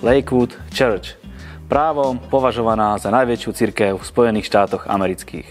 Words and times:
Lakewood 0.00 0.56
Church, 0.72 1.20
právom 1.68 2.16
považovaná 2.32 2.96
za 2.96 3.12
najväčšiu 3.12 3.50
cirkev 3.52 4.00
v 4.00 4.08
Spojených 4.08 4.48
štátoch 4.48 4.88
amerických. 4.88 5.44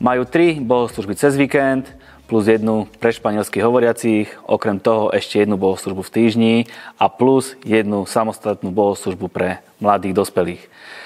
Majú 0.00 0.24
tri 0.24 0.56
bohoslužby 0.56 1.12
cez 1.12 1.36
víkend, 1.36 1.92
plus 2.24 2.48
jednu 2.48 2.88
pre 2.96 3.12
španielských 3.12 3.60
hovoriacich, 3.60 4.32
okrem 4.48 4.80
toho 4.80 5.12
ešte 5.12 5.44
jednu 5.44 5.60
bohoslužbu 5.60 6.00
v 6.08 6.08
týždni 6.08 6.54
a 6.96 7.12
plus 7.12 7.52
jednu 7.68 8.08
samostatnú 8.08 8.72
bohoslužbu 8.72 9.28
pre 9.28 9.60
mladých 9.76 10.16
dospelých. 10.16 10.62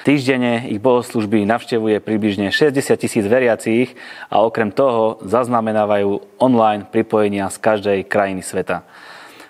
Týždenne 0.07 0.71
ich 0.71 0.79
bohoslužby 0.79 1.43
navštevuje 1.43 1.99
približne 1.99 2.55
60 2.55 3.03
tisíc 3.03 3.27
veriacich 3.27 3.99
a 4.31 4.47
okrem 4.47 4.71
toho 4.71 5.19
zaznamenávajú 5.27 6.39
online 6.39 6.87
pripojenia 6.87 7.51
z 7.51 7.59
každej 7.59 7.99
krajiny 8.07 8.47
sveta. 8.47 8.87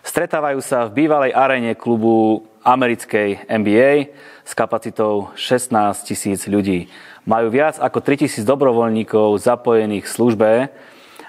Stretávajú 0.01 0.65
sa 0.65 0.89
v 0.89 1.05
bývalej 1.05 1.37
arene 1.37 1.77
klubu 1.77 2.48
americkej 2.66 3.47
NBA 3.47 4.11
s 4.43 4.52
kapacitou 4.59 5.30
16 5.38 5.70
tisíc 6.02 6.51
ľudí. 6.51 6.91
Majú 7.23 7.55
viac 7.55 7.79
ako 7.79 8.02
3000 8.02 8.43
dobrovoľníkov 8.43 9.38
zapojených 9.38 10.11
v 10.11 10.15
službe, 10.15 10.51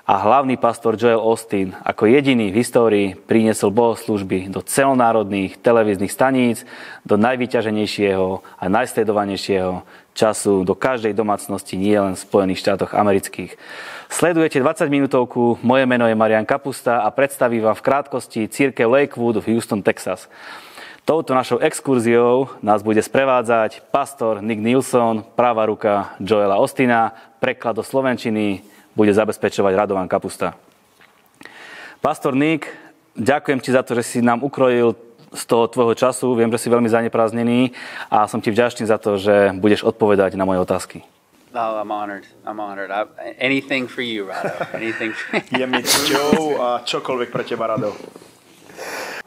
a 0.08 0.24
hlavný 0.24 0.56
pastor 0.56 0.96
Joel 0.96 1.20
Austin 1.20 1.76
ako 1.84 2.08
jediný 2.08 2.48
v 2.48 2.64
histórii 2.64 3.08
priniesol 3.12 3.76
bohoslužby 3.76 4.48
do 4.48 4.64
celonárodných 4.64 5.60
televíznych 5.60 6.16
staníc, 6.16 6.64
do 7.04 7.20
najvyťaženejšieho 7.20 8.40
a 8.40 8.66
najsledovanejšieho 8.72 9.84
času 10.16 10.64
do 10.64 10.80
každej 10.80 11.12
domácnosti, 11.12 11.76
nie 11.76 12.00
len 12.00 12.16
v 12.16 12.24
Spojených 12.24 12.64
štátoch 12.64 12.96
amerických. 12.96 13.60
Sledujete 14.08 14.64
20 14.64 14.88
minútovku, 14.88 15.60
moje 15.60 15.84
meno 15.84 16.08
je 16.08 16.16
Marian 16.16 16.48
Kapusta 16.48 17.04
a 17.04 17.12
predstavím 17.12 17.68
vám 17.68 17.76
v 17.76 17.86
krátkosti 17.86 18.48
církev 18.48 18.88
Lakewood 18.88 19.44
v 19.44 19.60
Houston, 19.60 19.84
Texas. 19.84 20.32
Touto 21.08 21.32
našou 21.32 21.64
exkurziou 21.64 22.52
nás 22.60 22.84
bude 22.84 23.00
sprevádzať 23.00 23.80
pastor 23.96 24.44
Nick 24.44 24.60
Nilsson, 24.60 25.24
práva 25.24 25.64
ruka 25.64 26.12
Joela 26.20 26.60
Ostina, 26.60 27.16
preklad 27.40 27.80
do 27.80 27.84
Slovenčiny, 27.84 28.60
bude 28.92 29.16
zabezpečovať 29.16 29.72
Radovan 29.72 30.12
Kapusta. 30.12 30.60
Pastor 32.04 32.36
Nick, 32.36 32.68
ďakujem 33.16 33.60
ti 33.64 33.72
za 33.72 33.88
to, 33.88 33.96
že 33.96 34.04
si 34.04 34.20
nám 34.20 34.44
ukrojil 34.44 35.00
z 35.32 35.44
toho 35.48 35.72
tvojho 35.72 35.96
času. 35.96 36.36
Viem, 36.36 36.52
že 36.52 36.60
si 36.60 36.68
veľmi 36.68 36.92
zaneprázdnený 36.92 37.72
a 38.12 38.28
som 38.28 38.44
ti 38.44 38.52
vďačný 38.52 38.84
za 38.92 39.00
to, 39.00 39.16
že 39.16 39.56
budeš 39.56 39.88
odpovedať 39.88 40.36
na 40.36 40.44
moje 40.44 40.60
otázky. 40.60 41.08
Oh, 41.56 41.80
I'm 41.80 41.88
honored. 41.88 42.28
I'm 42.44 42.60
honored. 42.60 42.92
I, 42.92 43.08
anything 43.40 43.88
for 43.88 44.04
you, 44.04 44.28
Rado. 44.28 44.60
Anything 44.76 45.16
for 45.16 45.40
Je 45.56 45.64
mi 45.64 45.80
cťou 45.80 46.60
a 46.60 46.68
čokoľvek 46.84 47.32
pre 47.32 47.48
teba, 47.48 47.72
Rado. 47.72 47.96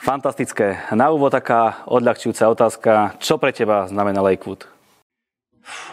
Fantastické. 0.00 0.80
Na 0.96 1.12
úvod 1.12 1.36
taká 1.36 1.84
odľahčujúca 1.84 2.48
otázka. 2.48 2.92
Čo 3.20 3.36
pre 3.36 3.52
teba 3.52 3.84
znamená 3.84 4.24
Lakewood? 4.24 4.64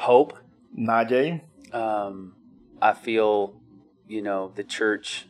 Hope. 0.07 0.39
Nádej. 0.71 1.43
Um, 1.75 2.31
I 2.79 2.95
feel 2.95 3.59
you 4.07 4.21
know, 4.21 4.51
the 4.55 4.63
church 4.63 5.27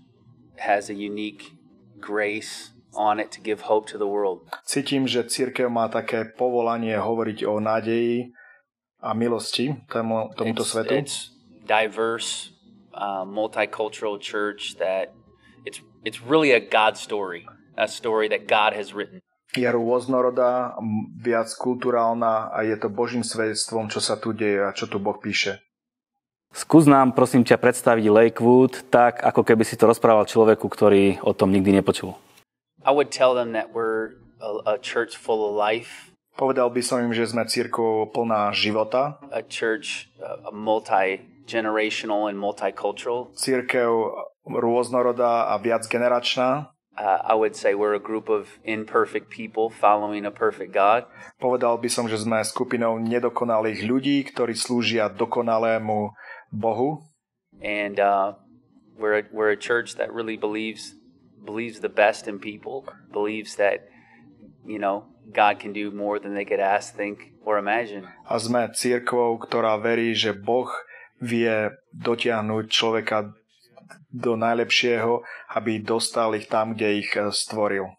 has 0.57 0.89
a 0.89 0.93
unique 0.93 1.53
grace 1.99 2.71
on 2.93 3.19
it 3.19 3.31
to 3.31 3.41
give 3.41 3.61
hope 3.61 3.87
to 3.91 3.97
the 3.97 4.07
world. 4.07 4.45
Cítim, 4.65 5.09
že 5.09 5.25
církev 5.25 5.69
má 5.69 5.89
také 5.89 6.25
povolanie 6.25 6.97
hovoriť 6.97 7.45
o 7.45 7.59
nádeji 7.59 8.33
a 9.01 9.13
milosti 9.13 9.73
tomu, 9.89 10.29
tomuto 10.33 10.65
it's, 10.65 10.71
svetu. 10.73 10.93
It's 10.97 11.17
diverse, 11.65 12.53
uh, 12.93 13.25
multicultural 13.25 14.17
church 14.17 14.77
that 14.81 15.13
it's 15.65 15.81
it's 16.05 16.21
really 16.21 16.53
a 16.53 16.61
God 16.61 16.97
story, 16.97 17.45
a 17.77 17.87
story 17.87 18.27
that 18.27 18.49
God 18.49 18.73
has 18.73 18.91
written. 18.91 19.21
Je 19.55 19.63
rôznorodá, 19.63 20.75
viac 21.17 21.47
kulturálna 21.55 22.51
a 22.51 22.67
je 22.67 22.75
to 22.75 22.91
Božím 22.91 23.23
svedectvom, 23.23 23.87
čo 23.87 24.03
sa 24.03 24.19
tu 24.19 24.35
deje 24.35 24.59
a 24.59 24.75
čo 24.75 24.91
tu 24.91 24.99
Boh 24.99 25.15
píše. 25.15 25.63
Skús 26.51 26.89
nám, 26.89 27.15
prosím 27.15 27.45
ťa, 27.47 27.59
predstaviť 27.59 28.05
Lakewood 28.11 28.89
tak, 28.91 29.23
ako 29.23 29.47
keby 29.47 29.63
si 29.63 29.79
to 29.79 29.87
rozprával 29.87 30.27
človeku, 30.27 30.67
ktorý 30.67 31.21
o 31.23 31.31
tom 31.31 31.53
nikdy 31.53 31.79
nepočul. 31.79 32.17
I 32.83 32.91
would 32.91 33.11
tell 33.11 33.35
them 33.35 33.55
that 33.55 33.71
we're 33.75 34.19
a, 34.39 34.75
a 34.75 34.79
church 34.79 35.15
full 35.19 35.43
of 35.47 35.55
life. 35.55 36.11
Povedal 36.37 36.69
by 36.69 36.81
som 36.85 37.01
im, 37.01 37.17
že 37.17 37.25
sme 37.25 37.49
církou 37.49 38.13
plná 38.13 38.53
života. 38.53 39.17
A 39.33 39.41
church 39.41 40.07
a 40.21 40.53
multi-generational 40.53 42.29
and 42.29 42.37
multicultural. 42.37 43.33
Církev 43.33 43.89
rôznorodá 44.45 45.49
a 45.49 45.57
viac 45.57 45.89
generačná. 45.89 46.76
Uh, 46.97 47.21
I 47.21 47.37
would 47.37 47.53
say 47.53 47.77
we're 47.77 47.93
a 47.93 48.01
group 48.01 48.25
of 48.25 48.57
imperfect 48.65 49.29
people 49.29 49.69
following 49.69 50.25
a 50.25 50.33
perfect 50.33 50.73
God. 50.73 51.05
Povedal 51.37 51.77
by 51.77 51.85
som, 51.93 52.09
že 52.09 52.17
sme 52.17 52.41
skupinou 52.41 52.97
nedokonalých 52.97 53.85
ľudí, 53.85 54.25
ktorí 54.25 54.57
slúžia 54.57 55.05
dokonalému 55.13 56.09
Bohu. 56.49 57.05
And 57.61 58.01
uh, 58.01 58.33
we're 58.97 59.21
a, 59.21 59.23
we're 59.29 59.53
a 59.53 59.59
church 59.59 59.95
that 60.01 60.09
really 60.09 60.41
believes 60.41 60.97
believes 61.37 61.79
the 61.79 61.89
best 61.93 62.27
in 62.27 62.41
people, 62.41 62.89
believes 63.13 63.55
that 63.61 63.85
you 64.65 64.81
know 64.81 65.05
God 65.31 65.59
can 65.59 65.73
do 65.73 65.91
more 65.91 66.19
than 66.19 66.33
they 66.33 66.45
could 66.45 66.59
ask, 66.59 66.97
think, 66.97 67.37
or 67.45 67.61
imagine. 67.61 68.09
A 68.25 68.41
sme 68.41 68.73
církvou, 68.73 69.37
ktorá 69.37 69.77
verí, 69.77 70.17
že 70.17 70.33
Boh 70.33 70.69
vie 71.21 71.71
dotiahnuť 71.93 72.65
človeka 72.69 73.33
do 74.11 74.39
najlepšieho, 74.39 75.21
aby 75.55 75.83
dostal 75.83 76.33
ich 76.35 76.47
tam, 76.47 76.73
kde 76.73 77.05
ich 77.05 77.11
eh, 77.15 77.29
stvoril. 77.29 77.93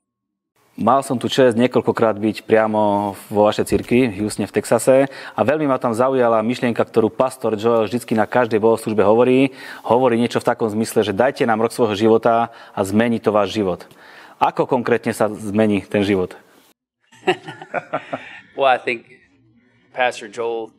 Mal 0.79 1.03
som 1.03 1.19
tu 1.19 1.27
čest 1.27 1.59
niekoľkokrát 1.59 2.15
byť 2.23 2.47
priamo 2.47 3.11
vo 3.27 3.51
vašej 3.51 3.67
cirkvi 3.67 4.15
v 4.15 4.23
Houstone 4.23 4.47
v 4.47 4.55
Texase 4.63 5.11
a 5.11 5.41
veľmi 5.43 5.67
ma 5.67 5.75
tam 5.75 5.91
zaujala 5.91 6.39
myšlienka, 6.47 6.79
ktorú 6.79 7.11
pastor 7.11 7.59
Joel 7.59 7.91
vždy 7.91 8.15
na 8.15 8.31
každej 8.31 8.63
bohoslužbe 8.63 9.03
hovorí. 9.03 9.51
Hovorí 9.83 10.15
niečo 10.23 10.39
v 10.39 10.47
takom 10.55 10.71
zmysle, 10.71 11.03
že 11.03 11.11
dajte 11.11 11.43
nám 11.51 11.67
rok 11.67 11.75
svojho 11.75 11.99
života 11.99 12.55
a 12.71 12.81
zmení 12.87 13.19
to 13.19 13.35
váš 13.35 13.59
život. 13.59 13.91
Ako 14.39 14.71
konkrétne 14.71 15.11
sa 15.11 15.27
zmení 15.27 15.83
ten 15.83 16.07
život? 16.07 16.39
well, 18.55 18.71
I 18.71 18.79
think 18.79 19.11
Pastor 19.91 20.31
Joel 20.31 20.71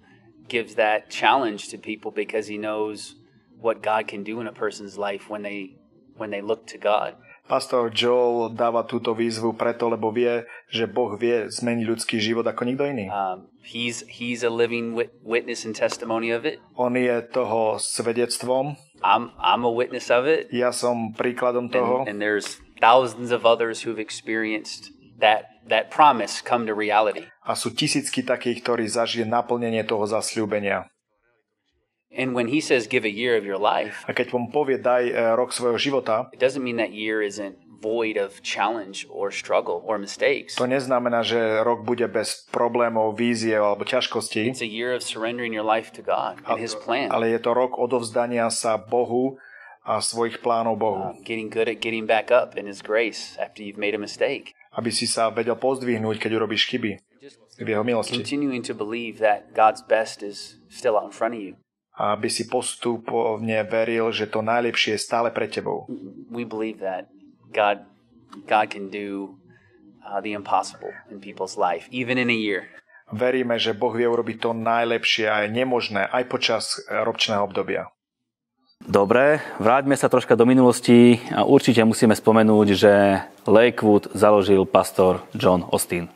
gives 0.47 0.79
that 0.79 1.11
challenge 1.11 1.75
to 1.75 1.77
people 1.77 2.15
because 2.15 2.47
he 2.47 2.55
knows 2.55 3.18
what 3.59 3.83
God 3.83 4.07
can 4.07 4.23
do 4.23 4.39
in 4.39 4.47
a 4.47 4.55
person's 4.55 4.97
life 4.97 5.29
when 5.29 5.43
they 5.43 5.75
when 6.15 6.31
they 6.31 6.41
look 6.41 6.67
to 6.67 6.77
God. 6.77 7.15
Pastor 7.49 7.89
Joel 7.89 8.53
dáva 8.53 8.85
túto 8.85 9.17
výzvu 9.17 9.57
preto, 9.57 9.89
lebo 9.89 10.13
vie, 10.13 10.45
že 10.69 10.85
Boh 10.85 11.17
vie 11.17 11.49
zmeniť 11.49 11.85
ľudský 11.89 12.21
život 12.21 12.45
ako 12.45 12.61
nikto 12.61 12.85
iný. 12.85 13.09
Um, 13.09 13.49
he's, 13.65 14.05
he's 14.05 14.45
a 14.45 14.53
living 14.53 14.93
witness 15.25 15.65
and 15.65 15.73
testimony 15.73 16.29
of 16.29 16.45
it. 16.45 16.61
On 16.77 16.93
je 16.93 17.09
toho 17.33 17.81
svedectvom. 17.81 18.77
I'm, 19.01 19.33
I'm 19.41 19.65
a 19.65 19.73
witness 19.73 20.13
of 20.13 20.29
it. 20.29 20.53
Ja 20.53 20.69
som 20.69 21.17
príkladom 21.17 21.73
toho. 21.73 22.05
And, 22.05 22.13
and 22.13 22.17
there's 22.21 22.61
thousands 22.77 23.33
of 23.33 23.49
others 23.49 23.81
who've 23.81 23.97
experienced 23.97 24.93
that, 25.17 25.49
that 25.65 25.89
promise 25.89 26.45
come 26.45 26.69
to 26.69 26.77
reality. 26.77 27.25
A 27.41 27.57
sú 27.57 27.73
tisícky 27.73 28.21
takých, 28.21 28.61
ktorí 28.61 28.85
zažije 28.85 29.25
naplnenie 29.25 29.81
toho 29.89 30.05
zasľúbenia. 30.05 30.85
And 32.09 32.33
when 32.33 32.49
he 32.49 32.59
says 32.59 32.89
give 32.89 33.05
a 33.05 33.13
year 33.13 33.37
of 33.37 33.45
your 33.45 33.61
life, 33.61 34.01
a 34.09 34.17
keď 34.17 34.33
vám 34.33 34.49
povie 34.49 34.81
daj 34.81 35.13
uh, 35.13 35.37
rok 35.37 35.53
svojho 35.53 35.77
života, 35.77 36.25
it 36.33 36.41
doesn't 36.41 36.65
mean 36.65 36.81
that 36.81 36.89
year 36.89 37.21
isn't 37.21 37.61
void 37.79 38.17
of 38.17 38.41
challenge 38.41 39.07
or 39.09 39.31
struggle 39.31 39.85
or 39.85 40.01
mistakes. 40.01 40.57
To 40.59 40.67
neznamená, 40.67 41.23
že 41.23 41.39
rok 41.63 41.85
bude 41.85 42.09
bez 42.11 42.49
problémov, 42.51 43.15
víziev 43.15 43.61
alebo 43.61 43.87
ťažkostí. 43.87 44.51
It's 44.51 44.65
a 44.65 44.67
year 44.67 44.91
of 44.91 45.05
surrendering 45.05 45.55
your 45.55 45.63
life 45.63 45.93
to 45.95 46.03
God 46.03 46.41
and 46.43 46.59
his 46.59 46.75
plan. 46.75 47.13
Ale 47.13 47.31
je 47.31 47.39
to 47.39 47.53
rok 47.55 47.77
odovzdania 47.77 48.49
sa 48.49 48.81
Bohu 48.81 49.39
a 49.85 50.03
svojich 50.03 50.43
plánov 50.43 50.81
Bohu. 50.81 51.13
Uh, 51.13 51.21
getting 51.23 51.47
good 51.47 51.71
at 51.71 51.79
getting 51.79 52.09
back 52.09 52.33
up 52.33 52.57
in 52.59 52.67
his 52.67 52.83
grace 52.83 53.39
after 53.39 53.63
you've 53.63 53.79
made 53.79 53.95
a 53.95 54.01
mistake. 54.01 54.57
Aby 54.75 54.89
si 54.89 55.05
sa 55.05 55.29
vedel 55.29 55.57
pozdvihnúť, 55.61 56.17
keď 56.17 56.41
urobíš 56.41 56.69
chyby 56.73 56.99
v 57.59 57.67
jeho 57.67 57.83
milosti. 57.85 58.17
Continuing 58.17 58.65
to 58.65 58.73
believe 58.73 59.21
that 59.21 59.53
God's 59.53 59.85
best 59.85 60.25
is 60.25 60.57
still 60.73 60.97
out 60.97 61.09
in 61.09 61.15
front 61.15 61.37
of 61.37 61.41
you 61.41 61.53
aby 61.99 62.31
si 62.31 62.47
postupne 62.47 63.59
veril, 63.67 64.07
že 64.15 64.31
to 64.31 64.39
najlepšie 64.39 64.95
je 64.95 65.03
stále 65.03 65.35
pre 65.35 65.51
tebou. 65.51 65.83
We 66.31 66.47
believe 66.47 66.79
that 66.79 67.11
God, 67.51 67.83
God 68.47 68.71
can 68.71 68.87
do 68.87 69.35
uh, 70.07 70.23
the 70.23 70.31
impossible 70.31 70.95
in 71.11 71.19
people's 71.19 71.59
life, 71.59 71.91
even 71.91 72.15
in 72.15 72.31
a 72.31 72.39
year. 72.39 72.71
Veríme, 73.09 73.57
že 73.57 73.73
Boh 73.73 73.89
vie 73.91 74.05
urobiť 74.05 74.37
to 74.37 74.53
najlepšie 74.53 75.25
a 75.27 75.43
je 75.43 75.49
nemožné 75.49 76.05
aj 76.07 76.23
počas 76.29 76.77
ročného 76.87 77.41
obdobia. 77.41 77.89
Dobre, 78.79 79.43
vráťme 79.59 79.97
sa 79.99 80.07
troška 80.07 80.39
do 80.39 80.47
minulosti 80.47 81.19
a 81.33 81.43
určite 81.43 81.83
musíme 81.83 82.15
spomenúť, 82.15 82.67
že 82.79 82.93
Lakewood 83.43 84.13
založil 84.15 84.63
pastor 84.63 85.25
John 85.35 85.67
Austin. 85.67 86.07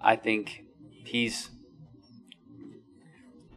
I 0.00 0.14
think 0.14 0.64
he's 1.04 1.50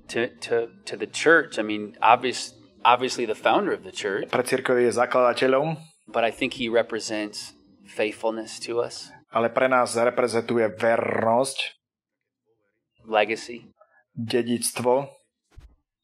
to, 0.09 0.27
to, 0.41 0.69
to 0.85 0.93
the 0.97 1.07
church. 1.07 1.57
I 1.57 1.63
mean, 1.63 1.95
obvious, 2.01 2.53
obviously 2.83 3.25
the 3.25 3.37
founder 3.37 3.71
of 3.71 3.83
the 3.83 3.93
church. 3.93 4.29
Pre 4.29 4.43
církev 4.43 4.77
je 4.81 4.91
zakladateľom. 4.91 5.77
But 6.09 6.25
I 6.25 6.31
think 6.33 6.57
he 6.57 6.67
represents 6.67 7.53
faithfulness 7.85 8.57
to 8.65 8.81
us. 8.81 9.13
Ale 9.29 9.53
pre 9.53 9.69
nás 9.69 9.93
reprezentuje 9.93 10.73
vernosť. 10.73 11.77
legacy. 13.09 13.69
dedictvo, 14.13 15.09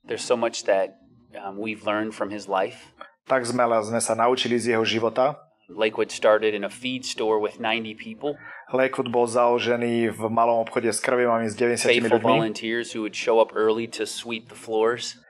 There's 0.06 0.24
so 0.24 0.38
much 0.38 0.64
that 0.66 1.02
um, 1.34 1.58
we've 1.58 1.86
learned 1.86 2.14
from 2.14 2.30
his 2.30 2.48
life. 2.48 2.94
tak 3.26 3.42
sme, 3.46 3.66
sme 3.82 3.98
sa 3.98 4.14
naučili 4.14 4.62
z 4.62 4.78
jeho 4.78 4.86
života. 4.86 5.42
Lakewood 5.66 6.14
started 6.14 6.54
in 6.54 6.62
a 6.62 6.70
feed 6.70 7.02
store 7.02 7.42
with 7.42 7.58
90 7.58 7.98
people, 7.98 8.38
Lakewood 8.74 9.14
bol 9.14 9.30
založený 9.30 10.10
v 10.10 10.22
malom 10.32 10.66
obchode 10.66 10.90
s 10.90 10.98
krvivami 10.98 11.46
s 11.46 11.54
90 11.54 11.86
faithful 11.86 12.18
ľuďmi, 12.18 12.26
volunteers 12.26 12.98
who 12.98 13.06
would 13.06 13.14
show 13.14 13.38
up 13.38 13.54
early 13.54 13.86
to 13.86 14.10
sweep 14.10 14.50
the 14.50 14.58
floors. 14.58 15.22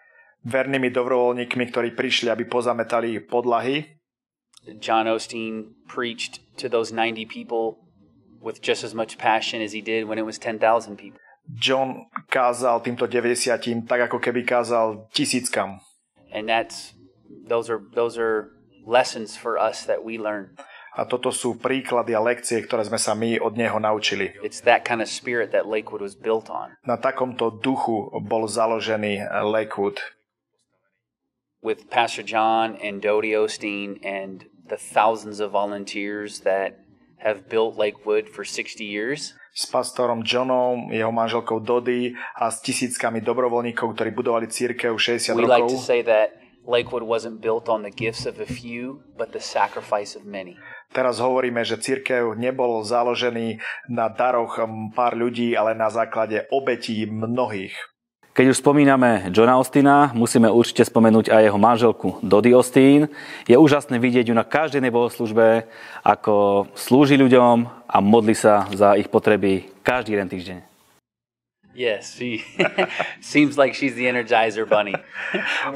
vernými 0.45 0.93
dobrovoľníkmi, 0.93 1.73
ktorí 1.73 1.97
prišli, 1.97 2.29
aby 2.29 2.45
pozametali 2.45 3.17
podlahy. 3.25 3.97
John 4.77 5.09
Osteen 5.09 5.73
preached 5.89 6.41
to 6.57 6.69
those 6.69 6.93
90 6.93 7.25
people 7.25 7.81
with 8.41 8.61
just 8.61 8.85
as 8.85 8.93
much 8.93 9.17
passion 9.17 9.61
as 9.61 9.73
he 9.73 9.81
did 9.81 10.05
when 10.05 10.17
it 10.17 10.25
was 10.25 10.37
10,000 10.37 10.61
people. 10.97 11.19
John 11.53 12.09
kázal 12.29 12.81
týmto 12.81 13.05
90 13.05 13.85
tak, 13.85 14.09
ako 14.09 14.17
keby 14.17 14.45
kázal 14.45 15.05
tisíckam. 15.13 15.81
And 16.33 16.49
that's 16.49 16.97
those 17.45 17.69
are 17.69 17.77
those 17.93 18.17
are 18.17 18.49
lessons 18.81 19.37
for 19.37 19.61
us 19.61 19.85
that 19.85 20.01
we 20.01 20.17
learn. 20.17 20.57
A 20.95 21.03
toto 21.03 21.27
sú 21.35 21.59
príklady 21.59 22.15
a 22.15 22.23
lekcie, 22.23 22.63
ktoré 22.63 22.87
sme 22.87 22.95
sa 22.95 23.11
my 23.11 23.35
od 23.43 23.59
neho 23.59 23.75
naučili. 23.83 24.31
It's 24.39 24.63
that 24.63 24.87
kind 24.87 25.03
of 25.03 25.11
spirit 25.11 25.51
that 25.51 25.67
Lakewood 25.67 25.99
was 25.99 26.15
built 26.15 26.47
on. 26.47 26.79
Na 26.87 26.95
takomto 26.95 27.51
duchu 27.51 28.15
bol 28.23 28.47
založený 28.47 29.27
Lakewood. 29.43 29.99
With 31.59 31.91
Pastor 31.91 32.23
John 32.23 32.79
and 32.79 33.03
Dodie 33.03 33.35
Osteen 33.35 33.99
and 34.05 34.47
the 34.63 34.79
thousands 34.79 35.43
of 35.43 35.51
volunteers 35.51 36.47
that 36.47 36.79
have 37.19 37.49
built 37.49 37.75
Lakewood 37.75 38.29
for 38.31 38.47
60 38.47 38.85
years. 38.85 39.35
S 39.55 39.67
pastorom 39.67 40.23
Johnom, 40.23 40.91
jeho 40.91 41.11
manželkou 41.11 41.63
Dody 41.63 42.11
a 42.35 42.51
s 42.51 42.59
tisíckami 42.59 43.23
dobrovoľníkov, 43.23 43.95
ktorí 43.95 44.11
budovali 44.11 44.51
církev 44.51 44.95
60 44.95 45.35
We 45.35 45.47
like 45.47 45.67
to 45.67 45.79
rokov. 45.79 45.83
say 45.83 46.03
that 46.03 46.35
Lakewood 46.67 47.03
wasn't 47.03 47.39
built 47.39 47.69
on 47.69 47.83
the 47.83 47.93
gifts 47.93 48.25
of 48.25 48.39
a 48.39 48.45
few, 48.45 49.05
but 49.15 49.31
the 49.31 49.39
sacrifice 49.39 50.15
of 50.17 50.27
many. 50.27 50.59
Teraz 50.95 51.19
hovoríme, 51.19 51.59
že 51.67 51.75
církev 51.75 52.39
nebol 52.39 52.79
založený 52.87 53.59
na 53.91 54.07
daroch 54.07 54.63
pár 54.95 55.11
ľudí, 55.11 55.51
ale 55.51 55.75
na 55.75 55.91
základe 55.91 56.47
obetí 56.55 57.03
mnohých. 57.03 57.75
Keď 58.35 58.51
už 58.51 58.59
spomíname 58.63 59.31
Johna 59.31 59.59
Austina, 59.59 60.11
musíme 60.15 60.47
určite 60.47 60.87
spomenúť 60.87 61.31
aj 61.31 61.41
jeho 61.51 61.59
manželku 61.59 62.07
Dody 62.19 62.51
Austin. 62.55 63.11
Je 63.47 63.55
úžasné 63.55 63.99
vidieť 63.99 64.31
ju 64.31 64.35
na 64.35 64.47
každej 64.47 64.87
bohoslužbe, 64.91 65.67
ako 66.03 66.67
slúži 66.75 67.19
ľuďom 67.19 67.67
a 67.87 67.97
modli 67.99 68.35
sa 68.35 68.67
za 68.71 68.95
ich 68.95 69.11
potreby 69.11 69.67
každý 69.83 70.15
jeden 70.15 70.31
týždeň. 70.31 70.57
Yes, 71.75 72.15
she 72.15 72.39
seems 73.19 73.59
like 73.59 73.75
she's 73.75 73.95
the 73.95 74.07
Energizer 74.07 74.63
Bunny. 74.63 74.95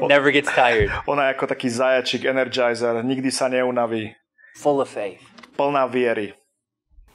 Never 0.00 0.32
gets 0.32 0.48
tired. 0.48 0.88
Ona 1.04 1.28
je 1.28 1.36
ako 1.36 1.44
taký 1.44 1.68
zajačik, 1.68 2.24
energizer, 2.24 3.04
nikdy 3.04 3.28
sa 3.28 3.52
neunaví. 3.52 4.19
Full 4.60 4.84
of 4.84 4.92
faith. 4.92 5.24
Plná 5.56 5.88
viery. 5.88 6.36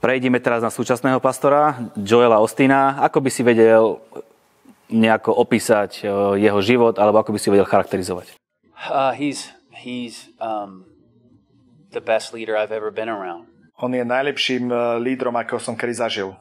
Prejdeme 0.01 0.41
teraz 0.41 0.65
na 0.65 0.73
súčasného 0.73 1.21
pastora, 1.21 1.93
Joela 1.93 2.41
Ostina. 2.41 2.97
Ako 3.05 3.21
by 3.21 3.29
si 3.29 3.45
vedel 3.45 4.01
nejako 4.89 5.29
opísať 5.37 6.01
eh, 6.01 6.09
jeho 6.41 6.59
život, 6.65 6.97
alebo 6.97 7.21
ako 7.21 7.37
by 7.37 7.39
si 7.41 7.53
vedel 7.53 7.69
charakterizovať? 7.69 8.33
Uh, 8.89 9.13
he's 9.13 9.53
he's 9.69 10.33
um, 10.41 10.89
the 11.93 12.01
best 12.01 12.33
leader 12.33 12.57
I've 12.57 12.73
ever 12.73 12.89
been 12.89 13.13
around. 13.13 13.45
On 13.77 13.93
je 13.93 14.01
najlepším 14.01 14.73
eh, 14.73 14.97
lídrom, 15.05 15.37
akého 15.37 15.61
som 15.61 15.77
kedy 15.77 16.01
zažil. 16.01 16.33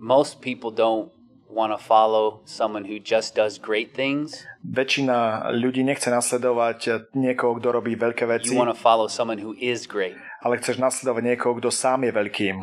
Most 0.00 0.40
people 0.40 0.72
don't 0.72 1.12
want 1.50 1.74
to 1.74 1.80
follow 1.82 2.40
someone 2.46 2.86
who 2.86 3.02
just 3.02 3.34
does 3.34 3.58
great 3.58 3.90
things. 3.92 4.46
Väčšina 4.62 5.50
ľudí 5.52 5.82
nechce 5.82 6.08
nasledovať 6.08 7.10
niekoho, 7.12 7.58
kto 7.58 7.68
robí 7.74 7.98
veľké 7.98 8.24
veci, 8.30 8.54
You 8.54 8.58
want 8.58 8.70
to 8.70 8.78
follow 8.78 9.10
someone 9.10 9.42
who 9.42 9.58
is 9.58 9.84
great, 9.90 10.14
ale 10.40 10.56
chceš 10.62 10.78
nasledovať 10.78 11.22
niekoho, 11.34 11.58
kto 11.58 11.68
sám 11.68 12.06
je 12.06 12.12
veľkým. 12.14 12.56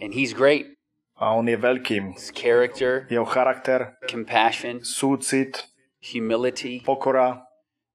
and 0.00 0.10
he's 0.16 0.32
great. 0.32 0.66
A 1.14 1.30
on 1.30 1.46
je 1.46 1.54
veľkým. 1.54 2.18
His 2.18 2.34
character, 2.34 3.06
Jeho 3.06 3.22
charakter, 3.22 3.94
compassion, 4.10 4.82
súcit, 4.82 5.70
humility, 6.02 6.82
pokora, 6.82 7.46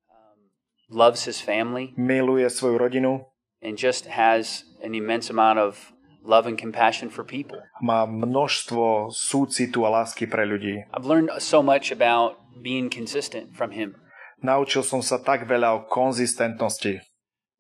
um, 0.07 0.39
loves 0.87 1.25
his 1.27 1.41
family, 1.43 1.91
miluje 1.99 2.47
svoju 2.47 2.79
rodinu, 2.79 3.27
and 3.59 3.75
just 3.75 4.07
has 4.07 4.63
an 4.79 4.95
immense 4.95 5.27
amount 5.29 5.59
of 5.59 5.91
love 6.23 6.45
and 6.45 6.57
compassion 6.59 7.09
for 7.09 7.23
people. 7.23 7.59
má 7.81 8.05
množstvo 8.05 9.11
súcitu 9.13 9.83
a 9.87 9.89
lásky 9.89 10.27
pre 10.27 10.45
ľudí. 10.45 10.83
I've 10.91 11.07
learned 11.07 11.31
so 11.39 11.63
much 11.63 11.91
about 11.91 12.37
being 12.61 12.91
consistent 12.91 13.55
from 13.55 13.71
him. 13.71 13.95
Naučil 14.39 14.87
som 14.87 15.03
sa 15.03 15.19
tak 15.19 15.47
veľa 15.47 15.75
o 15.75 15.79
konzistentnosti. 15.87 17.03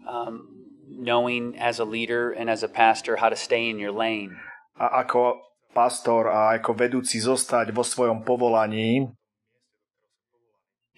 Um, 0.07 0.47
knowing 0.87 1.55
as 1.59 1.79
a 1.79 1.87
leader 1.87 2.31
and 2.31 2.47
as 2.49 2.63
a 2.63 2.71
pastor 2.71 3.19
how 3.19 3.27
to 3.27 3.35
stay 3.35 3.67
in 3.67 3.79
your 3.79 3.91
lane. 3.91 4.35
A 4.79 5.03
ako 5.03 5.39
pastor 5.75 6.31
a 6.31 6.55
ako 6.55 6.71
vedúci 6.75 7.19
zostať 7.19 7.75
vo 7.75 7.83
svojom 7.83 8.23
povolaní, 8.23 9.11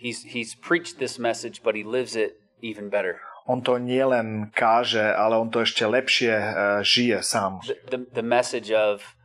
He's 0.01 0.25
he's 0.33 0.57
preached 0.57 0.97
this 0.97 1.21
message, 1.21 1.61
but 1.61 1.77
he 1.77 1.85
lives 1.85 2.17
it 2.17 2.41
even 2.65 2.89
better. 2.89 3.21
On 3.45 3.61
to 3.61 3.81
nielen 3.81 4.53
káže, 4.53 5.03
ale 5.03 5.37
on 5.37 5.49
to 5.49 5.61
ešte 5.65 5.85
lepšie 5.85 6.33
eh, 6.33 6.53
žije 6.85 7.19
sám. 7.25 7.61
The, 7.65 7.77
the, 7.89 7.99
the 8.21 8.25
message 8.25 8.69
of 8.69 9.15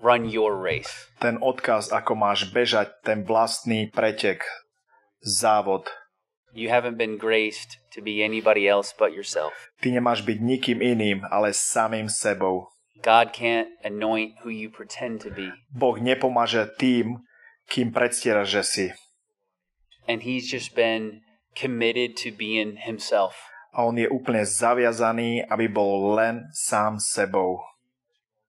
run 0.00 0.28
your 0.28 0.56
race. 0.56 1.08
Ten 1.20 1.36
odkaz, 1.40 1.92
ako 1.92 2.16
máš 2.16 2.48
bežať 2.48 3.04
ten 3.04 3.22
vlastný 3.24 3.92
pretek, 3.92 4.44
závod. 5.20 5.88
You 6.50 6.66
haven't 6.72 6.98
been 6.98 7.14
graced 7.14 7.78
to 7.94 8.02
be 8.02 8.24
anybody 8.26 8.66
else 8.66 8.90
but 8.90 9.14
yourself. 9.14 9.54
Ty 9.78 9.94
nemáš 9.94 10.26
byť 10.26 10.38
nikým 10.42 10.82
iným, 10.82 11.22
ale 11.30 11.54
samým 11.54 12.10
sebou. 12.10 12.66
God 13.00 13.32
can't 13.32 13.70
anoint 13.86 14.42
who 14.42 14.50
you 14.50 14.68
pretend 14.68 15.22
to 15.22 15.30
be. 15.30 15.54
Boh 15.70 15.96
nepomáže 15.96 16.66
tým, 16.76 17.22
kým 17.70 17.94
predstieraš, 17.94 18.48
že 18.50 18.62
si. 18.66 18.86
And 20.10 20.26
he's 20.26 20.50
just 20.50 20.74
been 20.74 21.22
committed 21.54 22.18
to 22.26 22.34
being 22.34 22.82
himself. 22.82 23.49
A 23.70 23.86
on 23.86 23.94
je 23.94 24.06
úplne 24.06 24.42
zaviazaný, 24.42 25.46
aby 25.46 25.70
bol 25.70 26.14
len 26.14 26.50
sám 26.50 26.98
sebou. 26.98 27.62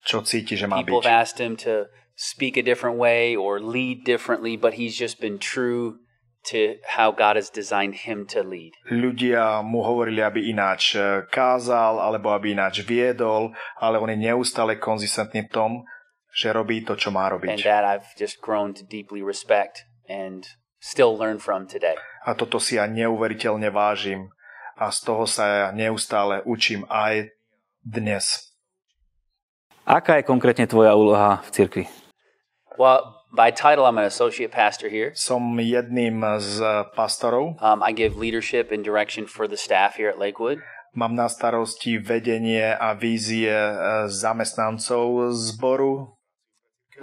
Čo 0.01 0.25
cíti, 0.25 0.57
že 0.57 0.65
má 0.65 0.81
People 0.81 1.01
byť. 1.01 1.05
asked 1.05 1.37
him 1.37 1.53
to 1.61 1.85
speak 2.17 2.57
a 2.57 2.65
different 2.65 2.97
way 2.97 3.37
or 3.37 3.61
lead 3.61 4.01
differently, 4.01 4.57
but 4.57 4.73
he's 4.73 4.97
just 4.97 5.21
been 5.21 5.37
true 5.37 6.01
to 6.49 6.81
how 6.97 7.13
God 7.13 7.37
has 7.37 7.53
designed 7.53 8.09
him 8.09 8.25
to 8.33 8.41
lead. 8.41 8.73
Ľudia 8.89 9.61
mu 9.61 9.85
hovorili, 9.85 10.25
aby 10.25 10.49
ináč 10.49 10.97
eh, 10.97 11.21
kázal, 11.29 12.01
alebo 12.01 12.33
aby 12.33 12.57
ináč 12.57 12.81
viedol, 12.81 13.53
ale 13.77 14.01
on 14.01 14.09
je 14.09 14.17
neustále 14.17 14.81
konzistentný 14.81 15.45
v 15.45 15.53
tom, 15.53 15.71
že 16.33 16.49
robí 16.49 16.81
to, 16.81 16.97
čo 16.97 17.13
má 17.13 17.29
And 17.29 17.37
robiť. 17.37 17.61
that 17.61 17.85
I've 17.85 18.09
just 18.17 18.41
grown 18.41 18.73
to 18.73 18.81
deeply 18.81 19.21
respect 19.21 19.85
and 20.09 20.41
still 20.81 21.13
learn 21.13 21.37
from 21.37 21.69
today. 21.69 21.93
A 22.25 22.33
toto 22.33 22.57
si 22.57 22.81
ja 22.81 22.89
neuveriteľne 22.89 23.69
vážim. 23.69 24.33
A 24.79 24.91
z 24.91 24.99
toho 25.03 25.23
sa 25.27 25.45
ja 25.47 25.69
neustále 25.71 26.45
učím 26.45 26.87
aj 26.87 27.31
dnes. 27.81 28.51
Aká 29.83 30.21
je 30.21 30.29
konkrétne 30.29 30.69
tvoja 30.69 30.93
úloha 30.93 31.41
v 31.45 31.49
cirkvi? 31.51 31.83
Well, 32.77 33.21
by 33.33 33.51
title, 33.51 33.85
I'm 33.85 33.97
an 33.97 34.05
associate 34.05 34.51
pastor 34.51 34.87
here. 34.87 35.11
Som 35.15 35.59
jedným 35.59 36.23
z 36.39 36.87
pastorov. 36.95 37.57
Um, 37.59 37.83
I 37.83 37.91
give 37.91 38.15
leadership 38.15 38.71
and 38.71 38.83
direction 38.83 39.27
for 39.27 39.47
the 39.47 39.57
staff 39.57 39.95
here 39.95 40.11
at 40.11 40.19
Lakewood. 40.19 40.59
Mám 40.91 41.15
na 41.15 41.31
starosti 41.31 42.03
vedenie 42.03 42.75
a 42.75 42.91
vízie 42.93 43.47
eh, 43.47 43.75
zamestnancov 44.11 45.31
zboru. 45.31 46.19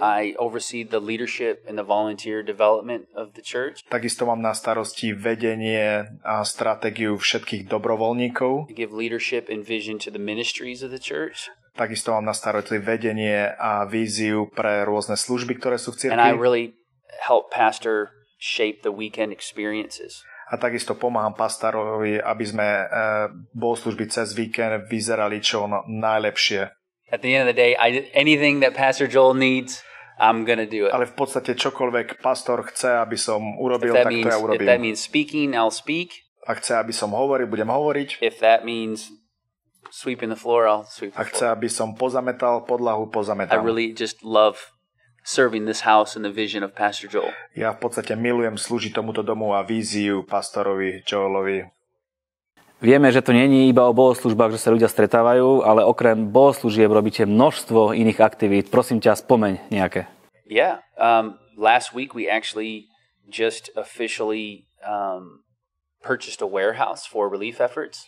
I 0.01 0.33
oversee 0.39 0.83
the 0.87 0.99
leadership 1.03 1.63
and 1.67 1.77
the 1.77 1.83
volunteer 1.83 2.41
development 2.41 3.11
of 3.15 3.35
the 3.35 3.43
church. 3.43 3.83
Takisto 3.91 4.25
mám 4.25 4.39
na 4.39 4.55
starosti 4.55 5.11
vedenie 5.11 6.07
a 6.23 6.41
stratégiu 6.47 7.19
všetkých 7.19 7.67
dobrovoľníkov. 7.67 8.71
I 8.71 8.73
give 8.73 8.95
leadership 8.95 9.51
and 9.51 9.61
vision 9.63 9.99
to 10.03 10.09
the 10.09 10.21
ministries 10.21 10.79
of 10.81 10.89
the 10.89 11.01
church. 11.01 11.51
Takisto 11.75 12.11
mám 12.15 12.25
na 12.27 12.35
starosti 12.35 12.79
vedenie 12.79 13.55
a 13.55 13.83
víziu 13.87 14.47
pre 14.51 14.83
rôzne 14.83 15.15
služby, 15.15 15.59
ktoré 15.59 15.79
sú 15.79 15.95
v 15.95 16.11
And 16.11 16.19
I 16.19 16.35
cirkvi. 16.35 16.41
really 16.41 16.65
help 17.23 17.51
pastor 17.51 18.11
shape 18.39 18.81
the 18.83 18.91
weekend 18.91 19.35
experiences. 19.35 20.23
A 20.49 20.57
takisto 20.57 20.97
pomáham 20.97 21.37
pastorovi, 21.37 22.17
aby 22.17 22.41
sme 22.41 22.65
e, 22.65 22.85
bohoslužby 23.53 24.09
cez 24.09 24.33
víkend 24.33 24.89
vyzerali 24.89 25.45
čo 25.45 25.69
najlepšie. 25.85 26.73
At 27.13 27.21
the 27.21 27.37
end 27.37 27.45
of 27.45 27.49
the 27.53 27.57
day, 27.57 27.77
I, 27.77 28.09
anything 28.13 28.61
that 28.65 28.73
Pastor 28.73 29.05
Joel 29.05 29.37
needs, 29.37 29.81
I'm 30.19 30.43
to 30.43 30.67
do 30.67 30.85
it. 30.87 30.91
Ale 30.91 31.07
v 31.07 31.15
podstate 31.15 31.55
čokoľvek 31.55 32.19
pastor 32.19 32.59
chce, 32.67 32.99
aby 32.99 33.15
som 33.15 33.39
urobil, 33.55 33.95
If 33.95 34.03
tak 34.03 34.11
means 34.11 34.25
to 34.27 34.31
ja 34.31 34.37
if 34.37 34.43
urobím. 34.43 34.67
that 34.67 34.81
means 34.83 34.99
speaking, 34.99 35.55
I'll 35.55 35.73
speak. 35.73 36.11
Ak 36.43 36.59
chce, 36.59 36.75
aby 36.75 36.91
som 36.91 37.15
hovoril, 37.15 37.47
budem 37.47 37.71
hovoriť. 37.71 38.19
If 38.19 38.43
that 38.43 38.67
means 38.67 39.09
sweeping 39.89 40.27
the 40.29 40.37
floor, 40.39 40.67
I'll 40.67 40.83
sweep 40.85 41.15
the 41.15 41.19
Ak 41.23 41.31
chce, 41.31 41.47
aby 41.47 41.71
som 41.71 41.95
pozametal 41.95 42.67
podlahu, 42.67 43.07
I 43.07 43.11
pozametal. 43.15 43.63
really 43.63 43.95
just 43.95 44.19
love 44.21 44.75
serving 45.23 45.65
this 45.65 45.81
house 45.87 46.15
and 46.17 46.25
the 46.25 46.33
vision 46.33 46.63
of 46.63 46.73
Pastor 46.75 47.07
Joel. 47.07 47.31
Ja 47.55 47.71
v 47.75 47.85
podstate 47.85 48.17
milujem 48.17 48.57
slúžiť 48.57 48.91
tomuto 48.95 49.21
domu 49.21 49.53
a 49.55 49.61
víziu 49.63 50.25
pastorovi 50.25 51.05
Joelovi. 51.05 51.63
Vieme, 52.79 53.11
že 53.11 53.19
to 53.19 53.35
není 53.35 53.67
iba 53.67 53.83
o 53.83 53.91
bohoslužbách, 53.91 54.55
že 54.55 54.63
sa 54.63 54.71
ľudia 54.71 54.87
stretávajú, 54.87 55.67
ale 55.67 55.83
okrem 55.83 56.31
bohoslúžieb 56.31 56.87
robíte 56.87 57.27
množstvo 57.27 57.91
iných 57.91 58.23
aktivít. 58.23 58.71
Prosím 58.71 59.03
ťa, 59.03 59.19
spomeň 59.19 59.67
nejaké. 59.67 60.07
Yeah. 60.47 60.79
Um, 60.95 61.35
last 61.59 61.91
week 61.91 62.15
we 62.15 62.31
actually 62.31 62.87
just 63.27 63.67
officially 63.75 64.71
um, 64.87 65.43
purchased 65.99 66.39
a 66.39 66.47
warehouse 66.47 67.03
for 67.03 67.27
relief 67.27 67.59
efforts. 67.59 68.07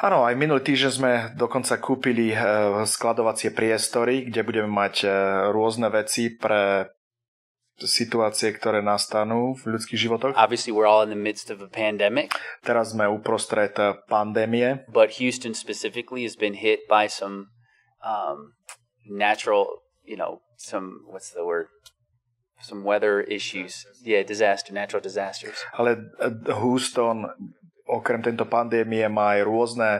Áno, 0.00 0.24
aj 0.24 0.38
minulý 0.38 0.62
týždeň 0.62 0.92
sme 0.94 1.12
dokonca 1.34 1.76
kúpili 1.76 2.30
eh, 2.30 2.40
skladovacie 2.86 3.50
priestory, 3.50 4.24
kde 4.24 4.46
budeme 4.46 4.70
mať 4.70 4.94
eh, 5.04 5.10
rôzne 5.52 5.90
veci 5.92 6.32
pre 6.32 6.96
situácie, 7.86 8.50
ktoré 8.50 8.82
nastanú 8.82 9.54
v 9.54 9.78
ľudských 9.78 10.00
životoch. 10.00 10.32
Obviously, 10.34 10.74
we're 10.74 10.88
all 10.88 11.04
in 11.06 11.14
the 11.14 11.18
midst 11.18 11.52
of 11.52 11.62
a 11.62 11.70
pandemic, 11.70 12.34
Teraz 12.66 12.90
sme 12.96 13.06
uprostred 13.06 13.78
eh, 13.78 13.94
pandémie, 14.10 14.82
but 14.90 15.22
Houston 15.22 15.54
specifically 15.54 16.26
has 16.26 16.34
been 16.34 16.58
hit 16.58 16.90
by 16.90 17.06
some 17.06 17.54
um, 18.02 18.58
natural, 19.06 19.86
you 20.02 20.18
know, 20.18 20.42
some 20.58 21.06
what's 21.06 21.30
the 21.30 21.46
word? 21.46 21.70
Some 22.58 22.82
weather 22.82 23.22
issues. 23.22 23.86
Yeah, 24.02 24.26
disaster, 24.26 24.74
natural 24.74 24.98
disasters. 24.98 25.62
ale 25.78 26.10
eh, 26.18 26.34
Houston 26.50 27.30
okrem 27.86 28.20
tento 28.20 28.44
pandémie 28.44 29.06
má 29.06 29.38
aj 29.38 29.46
rôzne 29.46 29.90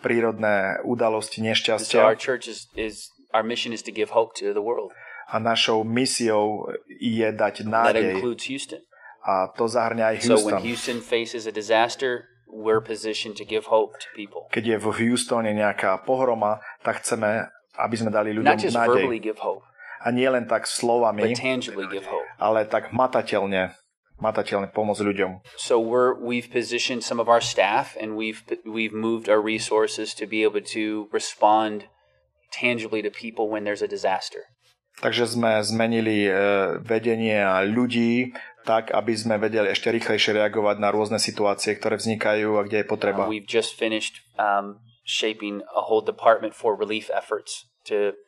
prírodné 0.00 0.80
udalosti, 0.86 1.42
And 1.42 1.56
so 1.56 2.00
our 2.00 2.14
nešťastia 2.14 2.16
church 2.16 2.46
is, 2.48 2.68
is 2.76 3.10
our 3.34 3.42
mission 3.42 3.72
is 3.72 3.82
to 3.84 3.92
give 3.92 4.10
hope 4.14 4.38
to 4.38 4.54
the 4.54 4.62
world. 4.62 4.92
A 5.26 5.38
našou 5.38 5.82
misiou 5.82 6.70
je 6.88 7.26
dať 7.26 7.66
nádej 7.66 8.22
Houston. 8.22 8.80
a 9.26 9.50
to 9.50 9.66
zahrňa 9.66 10.14
aj 10.14 10.16
So 10.22 10.38
when 10.40 10.62
Houston. 10.62 10.62
Houston 10.62 10.98
faces 11.02 11.46
a 11.46 11.52
disaster, 11.52 12.30
we're 12.46 12.78
positioned 12.80 13.34
to 13.36 13.44
give 13.44 13.66
hope 13.66 13.98
to 13.98 14.06
people. 14.14 14.46
Keď 14.54 14.64
je 14.64 14.76
v 14.78 14.86
Houstone 15.02 15.50
nejaká 15.50 16.06
pohroma, 16.06 16.62
tak 16.86 17.02
chceme, 17.02 17.42
aby 17.74 17.94
sme 17.98 18.14
dali 18.14 18.30
Not 18.30 18.62
ľuďom 18.62 18.70
verbally 18.72 19.18
nádej. 19.18 19.26
give 19.26 19.38
hope, 19.42 19.66
A 20.06 20.14
nie 20.14 20.30
len 20.30 20.46
tak 20.46 20.64
but 20.64 20.70
slovami, 20.70 21.34
tangibly 21.34 21.90
give 21.90 22.06
hope. 22.06 22.22
ale 22.38 22.62
tak 22.70 22.94
matateľne, 22.94 23.74
matateľne 24.22 24.70
pomôcť 24.70 25.02
ľuďom. 25.02 25.42
So 25.58 25.82
we're 25.82 26.14
we've 26.14 26.46
positioned 26.46 27.02
some 27.02 27.18
of 27.18 27.26
our 27.26 27.42
staff 27.42 27.98
and 27.98 28.14
we've 28.14 28.46
we've 28.62 28.94
moved 28.94 29.26
our 29.26 29.42
resources 29.42 30.14
to 30.14 30.24
be 30.30 30.46
able 30.46 30.62
to 30.70 31.10
respond 31.10 31.90
tangibly 32.54 33.02
to 33.02 33.10
people 33.10 33.50
when 33.50 33.66
there's 33.66 33.82
a 33.82 33.90
disaster. 33.90 34.46
Takže 34.96 35.28
sme 35.28 35.60
zmenili 35.60 36.24
vedenie 36.80 37.36
ľudí 37.68 38.32
tak, 38.66 38.90
aby 38.90 39.14
sme 39.14 39.38
vedeli 39.38 39.70
ešte 39.70 39.94
rýchlejšie 39.94 40.34
reagovať 40.34 40.82
na 40.82 40.90
rôzne 40.90 41.22
situácie, 41.22 41.78
ktoré 41.78 41.96
vznikajú 41.96 42.58
a 42.58 42.66
kde 42.66 42.82
je 42.82 42.86
potreba. 42.90 43.24
Uh, 43.24 43.30
we've 43.30 43.46
just 43.46 43.78
finished 43.78 44.26
um, 44.36 44.82
shaping 45.06 45.62
a 45.70 45.86
whole 45.86 46.02
department 46.02 46.52
for 46.52 46.74
relief 46.74 47.06
efforts 47.14 47.70
to 47.86 48.18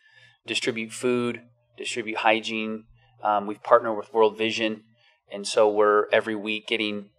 distribute 0.46 0.94
food, 0.94 1.42
distribute 1.76 2.22
hygiene. 2.22 2.87
Um, 3.20 3.50
we've 3.50 3.62
partnered 3.66 3.98
with 3.98 4.14
World 4.14 4.38
Vision, 4.38 4.87
and 5.26 5.42
so 5.42 5.66
we're 5.66 6.06
every 6.14 6.38
week 6.38 6.70
getting, 6.70 7.10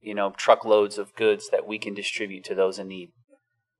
you 0.00 0.14
know, 0.14 0.30
truckloads 0.38 0.96
of 0.96 1.10
goods 1.18 1.50
that 1.50 1.66
we 1.66 1.82
can 1.82 1.92
distribute 1.92 2.46
to 2.46 2.54
those 2.54 2.78
in 2.78 2.86
need. 2.86 3.10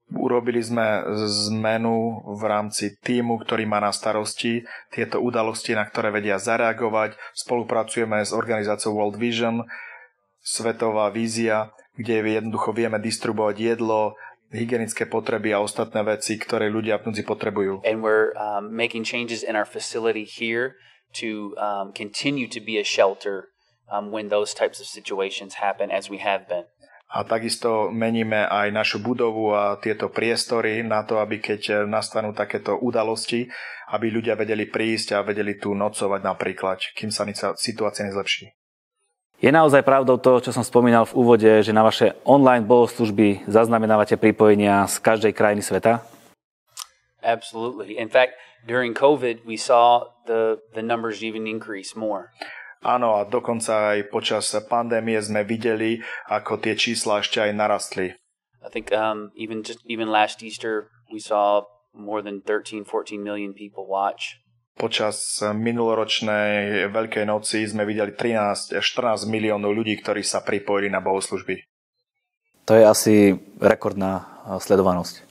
Urobili 0.08 0.64
sme 0.64 1.04
zmenu 1.52 2.24
v 2.24 2.42
rámci 2.48 2.96
týmu, 2.96 3.44
ktorý 3.44 3.68
má 3.68 3.76
na 3.76 3.92
starosti 3.92 4.64
tieto 4.88 5.20
udalosti, 5.20 5.76
na 5.76 5.84
ktoré 5.84 6.08
vedia 6.08 6.40
zareagovať. 6.40 7.12
Spolupracujeme 7.36 8.24
s 8.24 8.32
organizáciou 8.32 8.96
World 8.96 9.20
Vision, 9.20 9.68
Svetová 10.40 11.12
vízia, 11.12 11.76
kde 11.92 12.40
jednoducho 12.40 12.72
vieme 12.72 12.96
distribuovať 12.96 13.56
jedlo, 13.76 14.16
hygienické 14.48 15.04
potreby 15.04 15.52
a 15.52 15.60
ostatné 15.60 16.00
veci, 16.00 16.40
ktoré 16.40 16.72
ľudia 16.72 17.04
v 17.04 17.12
núdzi 17.12 17.22
potrebujú. 17.28 17.84
And 17.84 18.00
we're 18.00 18.32
um, 18.32 18.72
making 18.72 19.04
changes 19.04 19.44
in 19.44 19.52
our 19.52 19.68
facility 19.68 20.24
here 20.24 20.80
to 21.20 21.52
um, 21.60 21.92
continue 21.92 22.48
to 22.48 22.60
be 22.60 22.80
a 22.80 22.84
shelter 22.84 23.52
um, 23.92 24.08
when 24.08 24.28
those 24.32 24.56
types 24.56 24.80
of 24.80 24.88
situations 24.88 25.60
happen, 25.60 25.92
as 25.92 26.08
we 26.08 26.18
have 26.24 26.48
been. 26.48 26.64
A 27.08 27.24
takisto 27.24 27.88
meníme 27.88 28.44
aj 28.44 28.68
našu 28.68 29.00
budovu 29.00 29.56
a 29.56 29.80
tieto 29.80 30.12
priestory 30.12 30.84
na 30.84 31.08
to, 31.08 31.16
aby 31.24 31.40
keď 31.40 31.88
nastanú 31.88 32.36
takéto 32.36 32.76
udalosti, 32.76 33.48
aby 33.88 34.12
ľudia 34.12 34.36
vedeli 34.36 34.68
prísť 34.68 35.16
a 35.16 35.24
vedeli 35.24 35.56
tu 35.56 35.72
nocovať 35.72 36.20
napríklad, 36.20 36.76
kým 36.92 37.08
sa 37.08 37.24
situácia 37.56 38.04
nezlepší. 38.04 38.52
Je 39.38 39.54
naozaj 39.54 39.86
pravdou 39.86 40.18
to, 40.18 40.42
čo 40.42 40.50
som 40.50 40.66
spomínal 40.66 41.06
v 41.06 41.14
úvode, 41.14 41.50
že 41.62 41.70
na 41.70 41.86
vaše 41.86 42.18
online 42.26 42.66
bohoslužby 42.66 43.46
zaznamenávate 43.46 44.18
pripojenia 44.18 44.84
z 44.90 44.98
každej 44.98 45.32
krajiny 45.32 45.62
sveta? 45.62 46.02
Absolutely. 47.22 47.96
In 47.96 48.10
fact, 48.10 48.34
during 48.66 48.98
COVID, 48.98 49.46
we 49.46 49.54
saw 49.54 50.10
the 50.26 50.58
the 50.74 50.82
numbers 50.82 51.22
even 51.22 51.46
increase 51.46 51.94
more. 51.94 52.34
Áno, 52.78 53.18
a 53.18 53.26
dokonca 53.26 53.98
aj 53.98 54.06
počas 54.06 54.54
pandémie 54.70 55.18
sme 55.18 55.42
videli, 55.42 55.98
ako 56.30 56.62
tie 56.62 56.78
čísla 56.78 57.18
ešte 57.18 57.42
aj 57.42 57.50
narastli. 57.50 58.14
I 58.62 58.70
think 58.70 58.94
um, 58.94 59.34
even 59.34 59.66
just 59.66 59.82
even 59.86 60.06
last 60.10 60.42
Easter, 60.42 60.90
we 61.10 61.18
saw 61.18 61.66
more 61.94 62.22
than 62.22 62.42
13, 62.42 62.86
14 62.86 63.18
million 63.18 63.50
people 63.54 63.86
watch. 63.86 64.38
Počas 64.78 65.42
minuloročnej 65.42 66.86
Veľkej 66.94 67.26
noci 67.26 67.66
sme 67.66 67.82
videli 67.82 68.14
13 68.14 68.78
až 68.78 68.84
14 68.94 69.26
miliónov 69.26 69.74
ľudí, 69.74 69.98
ktorí 69.98 70.22
sa 70.22 70.38
pripojili 70.38 70.86
na 70.86 71.02
bohoslužby. 71.02 71.66
To 72.70 72.78
je 72.78 72.84
asi 72.86 73.14
rekordná 73.58 74.22
eh, 74.46 74.62
sledovanosť. 74.62 75.26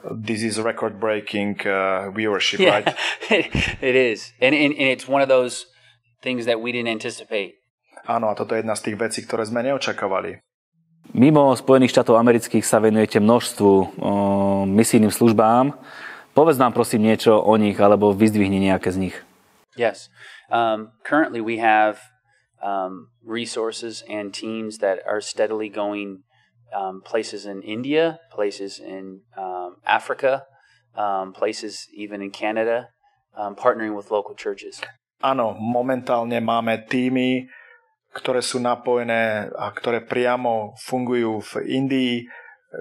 This 0.00 0.40
is 0.40 0.56
record-breaking 0.56 1.60
uh, 1.68 2.08
viewership, 2.16 2.64
Yeah, 2.64 2.72
right? 2.72 2.88
it 3.84 3.96
is, 3.96 4.32
and, 4.40 4.56
and 4.56 4.72
and 4.72 4.88
it's 4.88 5.04
one 5.04 5.20
of 5.20 5.28
those 5.28 5.68
things 6.20 6.46
that 6.46 6.60
we 6.60 6.72
didn't 6.72 6.92
anticipate. 6.92 7.60
Áno, 8.08 8.32
a 8.32 8.34
toto 8.36 8.56
je 8.56 8.64
jedna 8.64 8.76
z 8.76 8.90
tých 8.90 8.96
vecí, 8.96 9.20
ktoré 9.24 9.44
sme 9.44 9.60
neočakávali. 9.60 10.40
Mimo 11.10 11.52
Spojených 11.58 11.90
štátov 11.90 12.16
amerických 12.22 12.62
sa 12.62 12.78
venujete 12.78 13.18
množstvu 13.18 13.72
o, 13.72 13.84
misijným 14.64 15.10
službám. 15.10 15.74
Povedz 16.32 16.56
nám 16.56 16.70
prosím 16.70 17.10
niečo 17.10 17.34
o 17.34 17.54
nich, 17.58 17.74
alebo 17.82 18.14
vyzdvihni 18.14 18.62
nejaké 18.62 18.94
z 18.94 19.10
nich. 19.10 19.16
Yes. 19.74 20.08
Um, 20.48 20.94
currently, 21.02 21.42
we 21.42 21.58
have 21.58 21.98
um, 22.62 23.10
resources 23.26 24.06
and 24.06 24.30
teams 24.30 24.78
that 24.78 25.02
are 25.02 25.20
steadily 25.20 25.68
going 25.68 26.22
um, 26.70 27.02
places 27.02 27.46
in 27.46 27.62
India, 27.62 28.22
places 28.30 28.78
in 28.78 29.26
um, 29.34 29.82
Africa, 29.82 30.46
um, 30.94 31.32
places 31.32 31.90
even 31.94 32.22
in 32.22 32.30
Canada, 32.30 32.94
um, 33.34 33.56
partnering 33.56 33.96
with 33.96 34.10
local 34.10 34.34
churches. 34.34 34.80
Áno, 35.20 35.52
momentálne 35.56 36.40
máme 36.40 36.88
týmy, 36.88 37.44
ktoré 38.10 38.42
sú 38.42 38.58
napojené 38.58 39.52
a 39.54 39.70
ktoré 39.70 40.02
priamo 40.02 40.74
fungujú 40.80 41.44
v 41.44 41.52
Indii, 41.68 42.14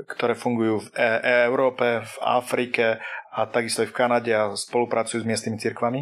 ktoré 0.09 0.33
fungujú 0.33 0.81
v 0.81 0.87
e- 0.97 1.45
Európe, 1.45 2.01
v 2.01 2.15
Afrike 2.23 2.97
a 3.29 3.45
takisto 3.45 3.85
aj 3.85 3.89
v 3.91 3.97
Kanade 3.97 4.31
a 4.33 4.55
spolupracujú 4.55 5.21
s 5.21 5.27
miestnymi 5.27 5.57
cirkvami. 5.61 6.01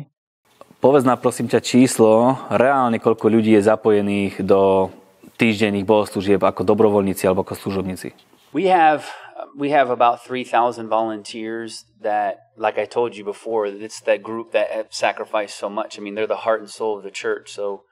Povedz 0.77 1.03
nám 1.09 1.19
prosím 1.19 1.49
ťa 1.49 1.59
číslo, 1.59 2.37
reálne 2.53 3.01
koľko 3.01 3.33
ľudí 3.33 3.57
je 3.57 3.65
zapojených 3.65 4.45
do 4.45 4.93
týždenných 5.41 5.89
bohoslúžieb 5.89 6.41
ako 6.41 6.61
dobrovoľníci 6.61 7.25
alebo 7.25 7.41
ako 7.41 7.57
služobníci. 7.57 8.13
We 8.53 8.69
have 8.69 9.09
we 9.57 9.73
have 9.73 9.89
about 9.89 10.21
three 10.21 10.45
thousand 10.45 10.89
volunteers 10.89 11.85
that, 12.01 12.46
like 12.57 12.77
I 12.77 12.85
told 12.85 13.15
you 13.15 13.23
before, 13.23 13.65
it's 13.67 14.01
that 14.01 14.23
group 14.23 14.51
that 14.51 14.71
have 14.71 14.87
sacrificed 14.89 15.57
so 15.57 15.69
much. 15.69 15.97
I 15.97 16.01
mean, 16.01 16.15
they're 16.15 16.27
the 16.27 16.43
heart 16.47 16.59
and 16.59 16.69
soul 16.69 16.97
of 16.97 17.03
the 17.03 17.11
church. 17.11 17.53
So 17.53 17.83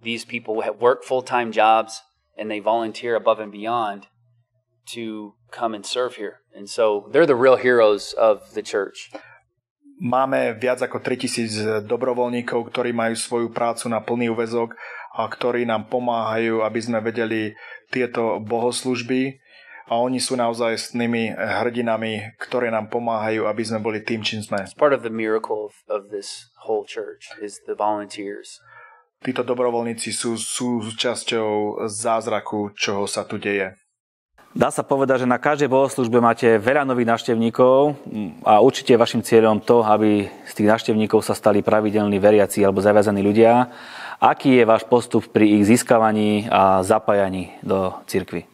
these 0.00 0.24
people 0.24 0.62
have 0.62 0.80
work 0.80 1.02
full 1.02 1.22
time 1.22 1.50
jobs 1.50 2.00
and 2.38 2.50
they 2.50 2.60
volunteer 2.60 3.16
above 3.16 3.40
and 3.40 3.50
beyond 3.50 4.06
to 4.94 5.34
come 5.50 5.74
and 5.74 5.84
serve 5.84 6.16
here. 6.16 6.40
And 6.54 6.70
so 6.70 7.08
they're 7.10 7.26
the 7.26 7.34
real 7.34 7.56
heroes 7.56 8.14
of 8.14 8.54
the 8.54 8.62
church. 8.62 9.10
Máme 9.94 10.58
viac 10.58 10.82
ako 10.82 10.98
3000 10.98 11.30
eh, 11.30 11.78
dobrovoľníkov, 11.86 12.66
ktorí 12.66 12.90
majú 12.90 13.14
svoju 13.14 13.48
prácu 13.54 13.86
na 13.86 14.02
plný 14.02 14.26
úvezok 14.34 14.74
a 15.14 15.30
ktorí 15.30 15.62
nám 15.62 15.86
pomáhajú, 15.86 16.66
aby 16.66 16.80
sme 16.82 16.98
vedeli 16.98 17.54
tieto 17.94 18.42
bohoslužby 18.42 19.38
a 19.88 20.00
oni 20.00 20.16
sú 20.20 20.36
naozaj 20.36 20.72
s 20.76 20.86
tými 20.96 21.32
hrdinami, 21.36 22.36
ktoré 22.40 22.72
nám 22.72 22.88
pomáhajú, 22.88 23.44
aby 23.44 23.62
sme 23.64 23.84
boli 23.84 24.00
tým, 24.00 24.24
čím 24.24 24.40
sme. 24.40 24.64
Part 24.80 24.96
of 24.96 25.04
the 25.04 25.12
miracle 25.12 25.68
of, 25.68 25.74
of 25.92 26.08
this 26.08 26.48
whole 26.64 26.88
church 26.88 27.28
is 27.40 27.60
the 27.68 27.76
volunteers. 27.76 28.60
Títo 29.24 29.40
dobrovoľníci 29.40 30.12
sú 30.12 30.36
súčasťou 30.36 31.84
zázraku, 31.88 32.76
čoho 32.76 33.08
sa 33.08 33.24
tu 33.24 33.40
deje. 33.40 33.72
Dá 34.54 34.70
sa 34.70 34.86
povedať, 34.86 35.26
že 35.26 35.32
na 35.32 35.40
každej 35.40 35.66
bohoslužbe 35.66 36.22
máte 36.22 36.46
veľa 36.62 36.86
nových 36.86 37.10
návštevníkov 37.10 37.98
a 38.46 38.62
určite 38.62 38.94
je 38.94 39.02
vašim 39.02 39.18
cieľom 39.18 39.58
to, 39.58 39.82
aby 39.82 40.30
z 40.46 40.52
tých 40.54 40.70
návštevníkov 40.70 41.26
sa 41.26 41.34
stali 41.34 41.58
pravidelní 41.58 42.22
veriaci 42.22 42.62
alebo 42.62 42.78
zaviazaní 42.78 43.18
ľudia. 43.18 43.66
Aký 44.22 44.62
je 44.62 44.68
váš 44.68 44.86
postup 44.86 45.26
pri 45.26 45.58
ich 45.58 45.66
získavaní 45.66 46.46
a 46.54 46.86
zapájaní 46.86 47.58
do 47.66 47.98
cirkvy? 48.06 48.53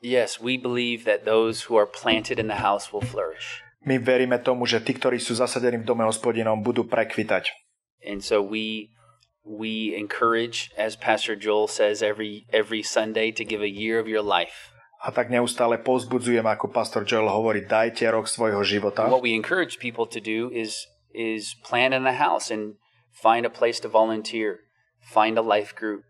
Yes, 0.00 0.40
we 0.40 0.56
believe 0.56 1.04
that 1.04 1.24
those 1.24 1.66
who 1.66 1.76
are 1.76 1.86
planted 1.88 2.38
in 2.38 2.48
the 2.48 2.60
house 2.60 2.92
will 2.92 3.04
flourish. 3.04 3.64
My 3.86 4.02
veríme 4.02 4.42
tomu, 4.42 4.66
že 4.66 4.82
tí, 4.82 4.98
ktorí 4.98 5.22
sú 5.22 5.38
zasadení 5.38 5.80
v 5.80 5.88
dome 5.88 6.04
hospodinom, 6.04 6.60
budú 6.60 6.84
prekvitať. 6.84 7.54
And 8.02 8.20
so 8.20 8.42
we 8.42 8.90
we 9.46 9.94
encourage, 9.94 10.74
as 10.74 10.98
Pastor 10.98 11.38
Joel 11.38 11.70
says 11.70 12.02
every 12.02 12.44
every 12.50 12.82
Sunday, 12.82 13.30
to 13.30 13.46
give 13.46 13.62
a 13.62 13.70
year 13.70 14.02
of 14.02 14.10
your 14.10 14.26
life. 14.26 14.74
A 15.06 15.14
tak 15.14 15.30
neustále 15.30 15.78
povzbudzujem, 15.78 16.42
ako 16.42 16.72
pastor 16.74 17.06
Joel 17.06 17.30
hovorí, 17.30 17.62
dajte 17.62 18.10
rok 18.10 18.26
svojho 18.26 18.58
života. 18.66 19.06
What 19.06 19.22
we 19.22 19.38
encourage 19.38 19.78
people 19.78 20.04
to 20.10 20.18
do 20.18 20.50
is 20.50 20.74
is 21.14 21.54
plan 21.62 21.94
in 21.94 22.02
the 22.02 22.18
house 22.18 22.50
and 22.50 22.76
find 23.14 23.46
a 23.46 23.52
place 23.52 23.78
to 23.80 23.88
volunteer, 23.88 24.66
find 24.98 25.38
a 25.38 25.46
life 25.46 25.72
group, 25.78 26.02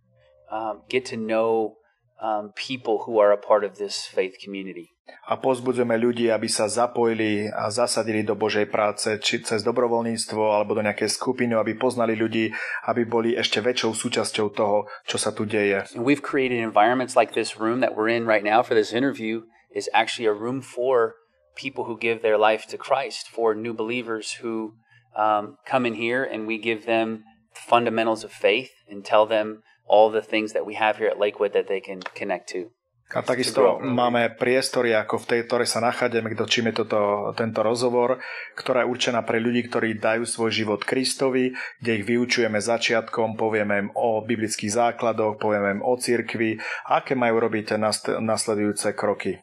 um, 0.49 0.83
get 0.89 1.05
to 1.13 1.21
know 1.21 1.77
um, 2.23 2.53
people 2.57 3.05
who 3.05 3.19
are 3.19 3.33
a 3.33 3.41
part 3.41 3.65
of 3.65 3.77
this 3.77 4.07
faith 4.07 4.37
community. 4.43 4.93
A 5.31 5.39
pozbudzujeme 5.39 5.95
ľudí, 5.95 6.35
aby 6.35 6.51
sa 6.51 6.67
zapojili 6.67 7.47
a 7.47 7.71
zasadili 7.71 8.27
do 8.27 8.35
Božej 8.35 8.67
práce, 8.67 9.07
či 9.23 9.39
cez 9.39 9.63
dobrovoľníctvo, 9.63 10.43
alebo 10.51 10.75
do 10.75 10.83
nejakej 10.83 11.15
skupiny, 11.15 11.55
aby 11.55 11.79
poznali 11.79 12.19
ľudí, 12.19 12.51
aby 12.91 13.07
boli 13.07 13.39
ešte 13.39 13.63
väčšou 13.63 13.95
súčasťou 13.95 14.51
toho, 14.51 14.91
čo 15.07 15.19
sa 15.19 15.31
tu 15.31 15.47
deje. 15.47 15.87
And 15.95 16.03
we've 16.03 16.27
created 16.27 16.59
environments 16.59 17.15
like 17.15 17.39
this 17.39 17.55
room 17.55 17.79
that 17.87 17.95
we're 17.95 18.11
in 18.11 18.27
right 18.27 18.43
now 18.43 18.67
for 18.67 18.75
this 18.75 18.91
interview 18.91 19.47
is 19.71 19.87
actually 19.95 20.27
a 20.27 20.35
room 20.35 20.59
for 20.59 21.15
people 21.55 21.87
who 21.87 21.99
give 21.99 22.23
their 22.23 22.39
life 22.39 22.67
to 22.75 22.77
Christ, 22.79 23.31
for 23.31 23.55
new 23.55 23.75
believers 23.75 24.43
who 24.43 24.75
um, 25.15 25.57
come 25.65 25.87
in 25.87 25.95
here 25.95 26.27
and 26.27 26.47
we 26.47 26.59
give 26.59 26.87
them 26.87 27.23
the 27.55 27.63
fundamentals 27.63 28.23
of 28.27 28.31
faith 28.35 28.71
and 28.91 29.07
tell 29.07 29.27
them 29.27 29.63
all 29.87 30.11
the 30.11 30.23
things 30.23 30.53
that 30.53 30.67
we 30.67 30.75
have 30.75 30.99
here 30.99 31.09
at 31.09 31.19
Lakewood 31.19 31.53
that 31.55 31.69
they 31.69 31.81
can 31.81 32.03
connect 32.15 32.49
to. 32.51 32.71
A 33.15 33.23
takisto 33.23 33.79
máme 33.79 34.35
priestory, 34.35 34.91
ako 34.91 35.23
v 35.23 35.27
tej, 35.31 35.41
ktoré 35.47 35.63
sa 35.63 35.79
nachádzame, 35.79 36.35
kto 36.35 36.43
čím 36.51 36.75
je 36.75 36.83
toto, 36.83 37.31
tento 37.39 37.63
rozhovor, 37.63 38.19
ktorá 38.59 38.83
je 38.83 38.91
určená 38.91 39.23
pre 39.23 39.39
ľudí, 39.39 39.71
ktorí 39.71 40.03
dajú 40.03 40.27
svoj 40.27 40.51
život 40.51 40.83
Kristovi, 40.83 41.55
kde 41.79 42.03
ich 42.03 42.05
vyučujeme 42.05 42.59
začiatkom, 42.59 43.39
povieme 43.39 43.87
im 43.87 43.89
o 43.95 44.27
biblických 44.27 44.75
základoch, 44.75 45.39
povieme 45.39 45.79
im 45.79 45.83
o 45.87 45.95
cirkvi, 45.95 46.59
aké 46.91 47.15
majú 47.15 47.47
robiť 47.47 47.79
nasledujúce 48.19 48.91
kroky. 48.99 49.39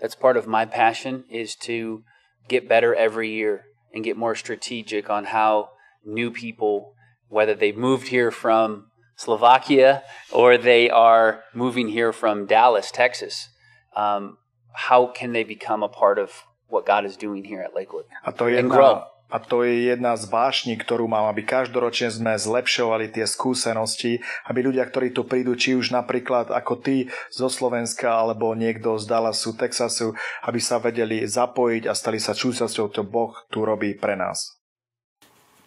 That's 0.00 0.16
part 0.16 0.40
of 0.40 0.48
my 0.48 0.64
passion 0.64 1.28
is 1.28 1.52
to 1.68 2.08
get 2.48 2.64
better 2.64 2.96
every 2.96 3.28
year 3.28 3.68
and 3.92 4.00
get 4.00 4.16
more 4.16 4.32
strategic 4.32 5.12
on 5.12 5.36
how 5.36 5.76
new 6.00 6.32
people, 6.32 6.96
whether 7.28 7.52
they've 7.52 7.76
moved 7.76 8.08
here 8.08 8.32
from 8.32 8.88
Slovakia 9.22 10.02
or 10.34 10.58
they 10.58 10.90
are 10.90 11.46
moving 11.54 11.88
here 11.88 12.10
from 12.10 12.46
Dallas, 12.50 12.90
Texas, 12.90 13.48
um, 13.94 14.38
how 14.74 15.06
can 15.06 15.30
they 15.30 15.44
become 15.44 15.82
a 15.86 15.88
part 15.88 16.18
of 16.18 16.42
what 16.66 16.82
God 16.82 17.04
is 17.04 17.16
doing 17.16 17.44
here 17.44 17.62
at 17.62 17.70
Lakewood 17.74 18.06
a 18.26 18.32
to 18.32 18.48
je 18.50 18.58
and 18.58 18.70
grow? 18.70 19.06
A 19.32 19.40
to 19.40 19.64
je 19.64 19.88
jedna 19.88 20.12
z 20.20 20.28
vášní, 20.28 20.76
ktorú 20.76 21.08
mám, 21.08 21.24
aby 21.32 21.40
každoročne 21.40 22.12
sme 22.12 22.36
zlepšovali 22.36 23.08
tie 23.16 23.24
skúsenosti, 23.24 24.20
aby 24.44 24.60
ľudia, 24.60 24.84
ktorí 24.84 25.16
tu 25.16 25.24
prídu, 25.24 25.56
či 25.56 25.72
už 25.72 25.88
napríklad 25.88 26.52
ako 26.52 26.76
ty 26.84 27.08
zo 27.32 27.48
Slovenska, 27.48 28.12
alebo 28.12 28.52
niekto 28.52 29.00
z 29.00 29.08
Dallasu, 29.08 29.56
Texasu, 29.56 30.12
aby 30.44 30.60
sa 30.60 30.76
vedeli 30.84 31.24
zapojiť 31.24 31.88
a 31.88 31.96
stali 31.96 32.20
sa 32.20 32.36
súčasťou, 32.36 32.92
čo 32.92 33.02
Boh 33.08 33.32
tu 33.48 33.64
robí 33.64 33.96
pre 33.96 34.20
nás. 34.20 34.61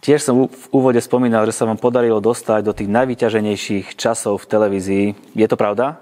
Tiež 0.06 0.22
som 0.22 0.46
v 0.46 0.65
úvode 0.70 1.02
spomínal, 1.02 1.50
že 1.50 1.58
sa 1.58 1.65
vám 1.65 1.82
podarilo 1.82 2.22
dostať 2.22 2.62
do 2.62 2.78
tých 2.78 2.94
najvyťaženejších 2.94 3.98
časov 3.98 4.38
v 4.46 4.50
televízii. 4.54 5.06
Je 5.34 5.48
to 5.50 5.58
pravda? 5.58 5.98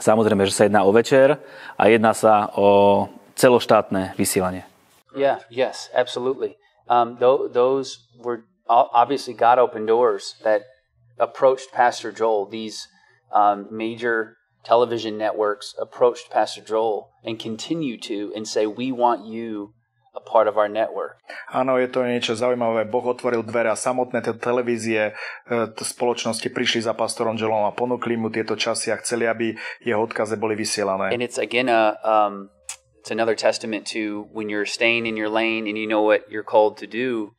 Samozrejme, 0.00 0.48
že 0.48 0.56
sa 0.56 0.64
jedná 0.64 0.80
o 0.80 0.88
večer 0.88 1.36
a 1.76 1.82
jedná 1.92 2.16
sa 2.16 2.48
o 2.56 3.12
celoštátne 3.36 4.16
vysielanie. 4.16 4.64
Yeah, 5.12 5.44
yes, 5.52 5.92
absolutely. 5.92 6.56
Um, 6.88 7.20
th- 7.20 7.52
those 7.52 8.08
were 8.16 8.48
obviously 8.72 9.36
God 9.36 9.60
opened 9.60 9.92
doors 9.92 10.40
that 10.40 10.64
approached 11.20 11.76
Pastor 11.76 12.08
Joel. 12.08 12.48
These 12.48 12.88
um, 13.36 13.68
major 13.68 14.40
television 14.64 15.20
networks 15.20 15.76
approached 15.76 16.32
Pastor 16.32 16.64
Joel 16.64 17.12
and 17.20 17.36
continue 17.36 18.00
to 18.08 18.32
and 18.32 18.48
say, 18.48 18.64
We 18.64 18.96
want 18.96 19.28
you 19.28 19.75
a 20.16 20.22
part 20.24 20.48
of 20.48 20.56
our 20.56 20.66
network. 20.72 21.20
Áno, 21.52 21.76
je 21.76 21.92
to 21.92 22.00
niečo 22.02 22.32
zaujímavé. 22.32 22.88
Boh 22.88 23.04
otvoril 23.04 23.44
dvere 23.44 23.68
a 23.68 23.76
samotné 23.76 24.24
tie 24.24 24.32
televízie, 24.32 25.12
e, 25.12 25.70
spoločnosti 25.76 26.48
prišli 26.48 26.88
za 26.88 26.96
pastorom 26.96 27.36
Joelom 27.36 27.68
a 27.68 27.76
ponúkli 27.76 28.16
mu 28.16 28.32
tieto 28.32 28.56
časy 28.56 28.90
a 28.90 28.96
chceli, 28.98 29.28
aby 29.28 29.52
jeho 29.84 30.00
odkaze 30.00 30.40
boli 30.40 30.56
vysielané. 30.56 31.12
And 31.12 31.20
it's 31.20 31.36
again 31.36 31.68
a 31.68 32.00
um, 32.00 32.48
it's 32.98 33.12
another 33.12 33.36
testament 33.36 33.86
to 33.92 34.26
when 34.32 34.48
you're 34.48 34.66
staying 34.66 35.04
in 35.06 35.14
your 35.14 35.28
lane 35.28 35.68
and 35.68 35.76
you 35.76 35.86
know 35.86 36.02
what 36.02 36.26
you're 36.32 36.46
called 36.46 36.80
to 36.80 36.88
do, 36.88 37.36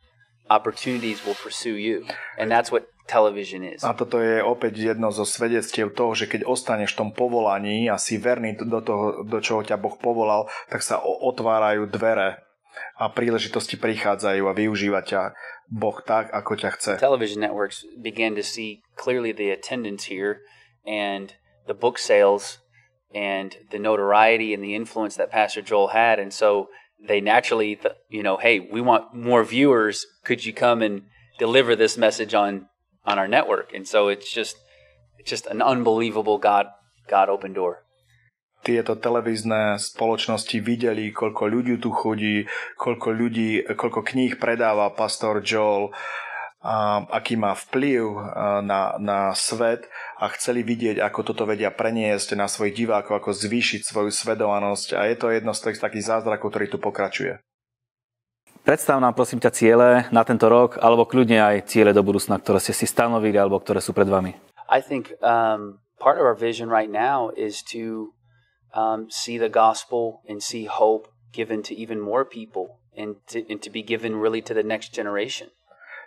opportunities 0.47 1.25
will 1.25 1.35
pursue 1.35 1.75
you. 1.75 2.05
And 2.37 2.47
that's 2.47 2.71
what 2.71 2.87
television 3.07 3.63
is. 3.63 3.83
A 3.83 3.95
toto 3.95 4.19
je 4.19 4.43
opäť 4.43 4.95
jedno 4.95 5.09
zo 5.11 5.23
svedectiev 5.23 5.95
toho, 5.95 6.15
že 6.15 6.27
keď 6.27 6.47
ostaneš 6.47 6.93
v 6.93 6.99
tom 7.03 7.09
povolaní 7.15 7.87
a 7.91 7.95
si 7.99 8.19
verný 8.19 8.59
do 8.59 8.83
toho, 8.83 9.23
do 9.23 9.39
čoho 9.39 9.63
ťa 9.63 9.79
Boh 9.79 9.95
povolal, 9.95 10.51
tak 10.71 10.83
sa 10.83 10.99
otvárajú 11.03 11.87
dvere 11.91 12.46
a 12.97 13.09
príležitosti 13.11 13.77
prichádzajú 13.77 14.43
a 14.49 14.53
využíva 14.53 15.05
ťa 15.05 15.33
Boh 15.67 15.99
tak, 15.99 16.31
ako 16.31 16.55
ťa 16.55 16.69
chce. 16.79 16.93
Television 16.95 17.43
networks 17.43 17.83
began 17.99 18.35
to 18.39 18.43
see 18.43 18.81
clearly 18.95 19.35
the 19.35 19.51
attendance 19.51 20.07
here 20.07 20.47
and 20.87 21.35
the 21.67 21.75
book 21.75 21.99
sales 21.99 22.63
and 23.13 23.57
the 23.71 23.79
notoriety 23.79 24.53
and 24.53 24.63
the 24.63 24.75
influence 24.75 25.15
that 25.19 25.31
Pastor 25.31 25.61
Joel 25.61 25.91
had. 25.91 26.19
And 26.19 26.31
so 26.31 26.71
they 27.03 27.19
naturally, 27.19 27.75
th- 27.75 27.95
you 28.09 28.23
know, 28.23 28.37
hey, 28.37 28.59
we 28.59 28.79
want 28.79 29.13
more 29.13 29.43
viewers. 29.43 30.07
Could 30.23 30.45
you 30.45 30.53
come 30.53 30.81
and 30.81 31.03
deliver 31.37 31.75
this 31.75 31.97
message 31.97 32.33
on 32.33 32.67
on 33.05 33.19
our 33.19 33.27
network? 33.27 33.73
And 33.73 33.87
so 33.87 34.07
it's 34.07 34.31
just 34.31 34.55
it's 35.19 35.29
just 35.29 35.47
an 35.47 35.61
unbelievable 35.61 36.37
God 36.37 36.67
God 37.07 37.27
open 37.27 37.53
door 37.53 37.86
tieto 38.65 38.97
televízne 38.97 39.79
spoločnosti 39.79 40.57
videli, 40.59 41.13
koľko 41.13 41.43
ľudí 41.47 41.75
tu 41.79 41.93
chodí, 41.93 42.45
koľko 42.75 43.09
ľudí, 43.13 43.63
koľko 43.63 44.01
kníh 44.03 44.35
predáva 44.37 44.91
pastor 44.91 45.39
Joel, 45.45 45.93
a 46.57 47.05
aký 47.13 47.37
má 47.37 47.53
vplyv 47.53 48.01
na, 48.65 48.97
na 48.97 49.31
svet 49.37 49.87
a 50.17 50.27
chceli 50.33 50.65
vidieť, 50.65 50.99
ako 50.99 51.31
toto 51.31 51.45
vedia 51.45 51.69
preniesť 51.69 52.33
na 52.33 52.49
svojich 52.49 52.75
divákov, 52.75 53.23
ako 53.23 53.29
zvýšiť 53.31 53.85
svoju 53.85 54.11
svedovanosť 54.11 54.97
a 54.97 55.05
je 55.05 55.15
to 55.15 55.31
jedno 55.31 55.53
z 55.53 55.77
takých 55.77 56.17
zázrakov, 56.17 56.49
ktorý 56.49 56.67
tu 56.67 56.81
pokračuje. 56.81 57.39
Predstav 58.67 58.99
nám 58.99 59.15
prosím 59.15 59.39
ťa 59.39 59.55
ciele 59.55 59.89
na 60.11 60.27
tento 60.27 60.51
rok, 60.51 60.75
alebo 60.83 61.07
kľudne 61.07 61.39
aj 61.39 61.71
ciele 61.71 61.95
do 61.95 62.03
budúcna, 62.03 62.35
ktoré 62.35 62.59
ste 62.59 62.75
si 62.75 62.83
stanovili 62.83 63.39
alebo 63.39 63.63
ktoré 63.63 63.79
sú 63.79 63.95
pred 63.95 64.09
vami. 64.09 64.35
I 64.67 64.83
think 64.83 65.15
um, 65.23 65.79
part 65.95 66.19
of 66.19 66.27
our 66.27 66.35
vision 66.35 66.67
right 66.67 66.91
now 66.91 67.31
is 67.31 67.63
to 67.71 68.11
um, 68.77 69.09
see 69.09 69.41
the 69.41 69.49
gospel 69.49 70.21
and 70.29 70.37
see 70.41 70.69
hope 70.69 71.09
given 71.33 71.65
to 71.65 71.73
even 71.73 71.99
more 71.99 72.23
people 72.23 72.77
and 72.95 73.17
to, 73.27 73.41
and 73.49 73.61
to 73.61 73.69
be 73.69 73.81
given 73.81 74.15
really 74.15 74.41
to 74.41 74.53
the 74.53 74.63
next 74.63 74.93
generation. 74.93 75.49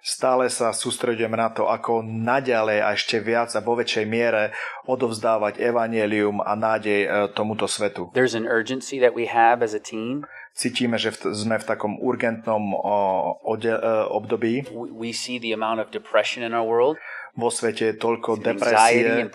Stále 0.01 0.49
sa 0.49 0.73
sústredujeme 0.73 1.37
na 1.37 1.53
to, 1.53 1.69
ako 1.69 2.01
naďalej 2.01 2.81
a 2.81 2.97
ešte 2.97 3.21
viac 3.21 3.53
a 3.53 3.61
vo 3.61 3.77
väčšej 3.77 4.09
miere 4.09 4.49
odovzdávať 4.89 5.61
evanielium 5.61 6.41
a 6.41 6.57
nádej 6.57 7.01
e, 7.05 7.09
tomuto 7.37 7.69
svetu. 7.69 8.09
There's 8.17 8.33
an 8.33 8.49
urgency 8.49 8.97
that 8.97 9.13
we 9.13 9.29
have 9.29 9.61
as 9.61 9.77
a 9.77 9.83
team. 9.83 10.25
Cítime, 10.57 10.97
že 10.97 11.13
v, 11.13 11.37
sme 11.37 11.61
v 11.61 11.65
takom 11.69 12.01
urgentnom 12.01 12.73
o, 12.81 13.37
ode, 13.45 13.69
e, 13.69 13.93
období. 14.09 14.73
We 14.73 15.13
see 15.13 15.37
the 15.37 15.53
amount 15.53 15.85
of 15.85 15.93
depression 15.93 16.49
in 16.49 16.57
our 16.57 16.65
world. 16.65 16.97
Vo 17.37 17.53
svete 17.53 17.93
je 17.93 17.95
toľko 18.01 18.41
depresie, 18.41 19.29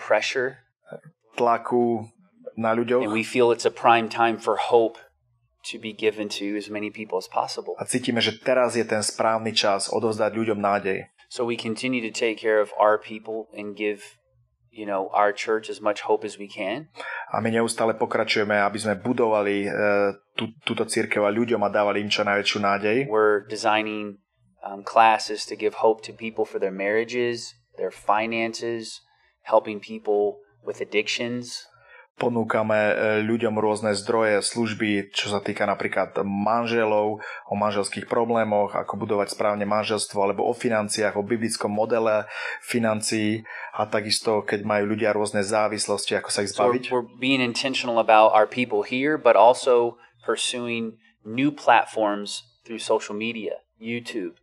tlaku, 1.38 2.10
na 2.56 2.72
ľuďoch. 2.72 3.04
And 3.04 3.12
we 3.12 3.22
feel 3.22 3.52
it's 3.52 3.68
a 3.68 3.72
prime 3.72 4.08
time 4.08 4.40
for 4.40 4.56
hope 4.56 4.98
to 5.70 5.78
be 5.78 5.92
given 5.92 6.28
to 6.40 6.56
as 6.56 6.70
many 6.70 6.90
people 6.90 7.18
as 7.20 7.28
possible. 7.28 7.76
A 7.78 7.84
cítime, 7.84 8.18
že 8.24 8.38
teraz 8.40 8.74
je 8.74 8.84
ten 8.86 9.04
správny 9.04 9.52
čas 9.52 9.92
odovzdať 9.92 10.32
ľuďom 10.32 10.58
nádej. 10.58 11.12
So 11.28 11.44
we 11.44 11.58
continue 11.58 12.00
to 12.06 12.14
take 12.14 12.38
care 12.38 12.62
of 12.62 12.70
our 12.78 12.96
people 12.96 13.50
and 13.50 13.74
give 13.74 14.16
you 14.70 14.86
know 14.86 15.10
our 15.10 15.32
church 15.32 15.66
as 15.68 15.82
much 15.82 16.06
hope 16.06 16.22
as 16.22 16.38
we 16.38 16.46
can. 16.46 16.88
A 17.34 17.42
my 17.42 17.50
neustále 17.50 17.98
pokračujeme, 17.98 18.54
aby 18.62 18.78
sme 18.78 18.94
budovali 18.94 19.66
uh, 19.66 20.14
tú, 20.38 20.54
túto 20.62 20.86
církev 20.86 21.26
a 21.26 21.34
ľuďom 21.34 21.60
a 21.66 21.68
dávali 21.72 22.04
im 22.04 22.10
čo 22.12 22.22
najväčšiu 22.22 22.58
nádej. 22.62 22.96
We're 23.10 23.42
designing 23.50 24.22
um, 24.62 24.86
classes 24.86 25.42
to 25.50 25.58
give 25.58 25.82
hope 25.82 26.06
to 26.06 26.14
people 26.14 26.46
for 26.46 26.62
their 26.62 26.74
marriages, 26.74 27.58
their 27.74 27.90
finances, 27.90 29.02
helping 29.42 29.82
people 29.82 30.38
with 30.62 30.78
addictions 30.78 31.66
ponúkame 32.16 32.80
e, 32.80 32.94
ľuďom 33.28 33.60
rôzne 33.60 33.92
zdroje, 33.92 34.40
služby, 34.40 35.12
čo 35.12 35.28
sa 35.28 35.44
týka 35.44 35.68
napríklad 35.68 36.16
manželov, 36.24 37.20
o 37.48 37.54
manželských 37.54 38.08
problémoch, 38.08 38.72
ako 38.72 38.96
budovať 38.96 39.36
správne 39.36 39.68
manželstvo, 39.68 40.16
alebo 40.24 40.48
o 40.48 40.56
financiách, 40.56 41.20
o 41.20 41.22
biblickom 41.22 41.68
modele 41.68 42.24
financií 42.64 43.44
a 43.76 43.84
takisto, 43.84 44.40
keď 44.40 44.64
majú 44.64 44.96
ľudia 44.96 45.12
rôzne 45.12 45.44
závislosti, 45.44 46.16
ako 46.16 46.28
sa 46.32 46.40
ich 46.40 46.56
zbaviť. 46.56 46.88
So 46.88 46.96
we're, 46.96 47.04
we're 47.04 47.20
being 47.20 47.44
intentional 47.44 48.00
about 48.00 48.32
our 48.32 48.48
people 48.48 48.80
here, 48.80 49.20
but 49.20 49.36
also 49.36 50.00
pursuing 50.24 50.96
new 51.20 51.52
platforms 51.52 52.48
through 52.64 52.80
social 52.80 53.14
media, 53.14 53.60
YouTube, 53.76 54.40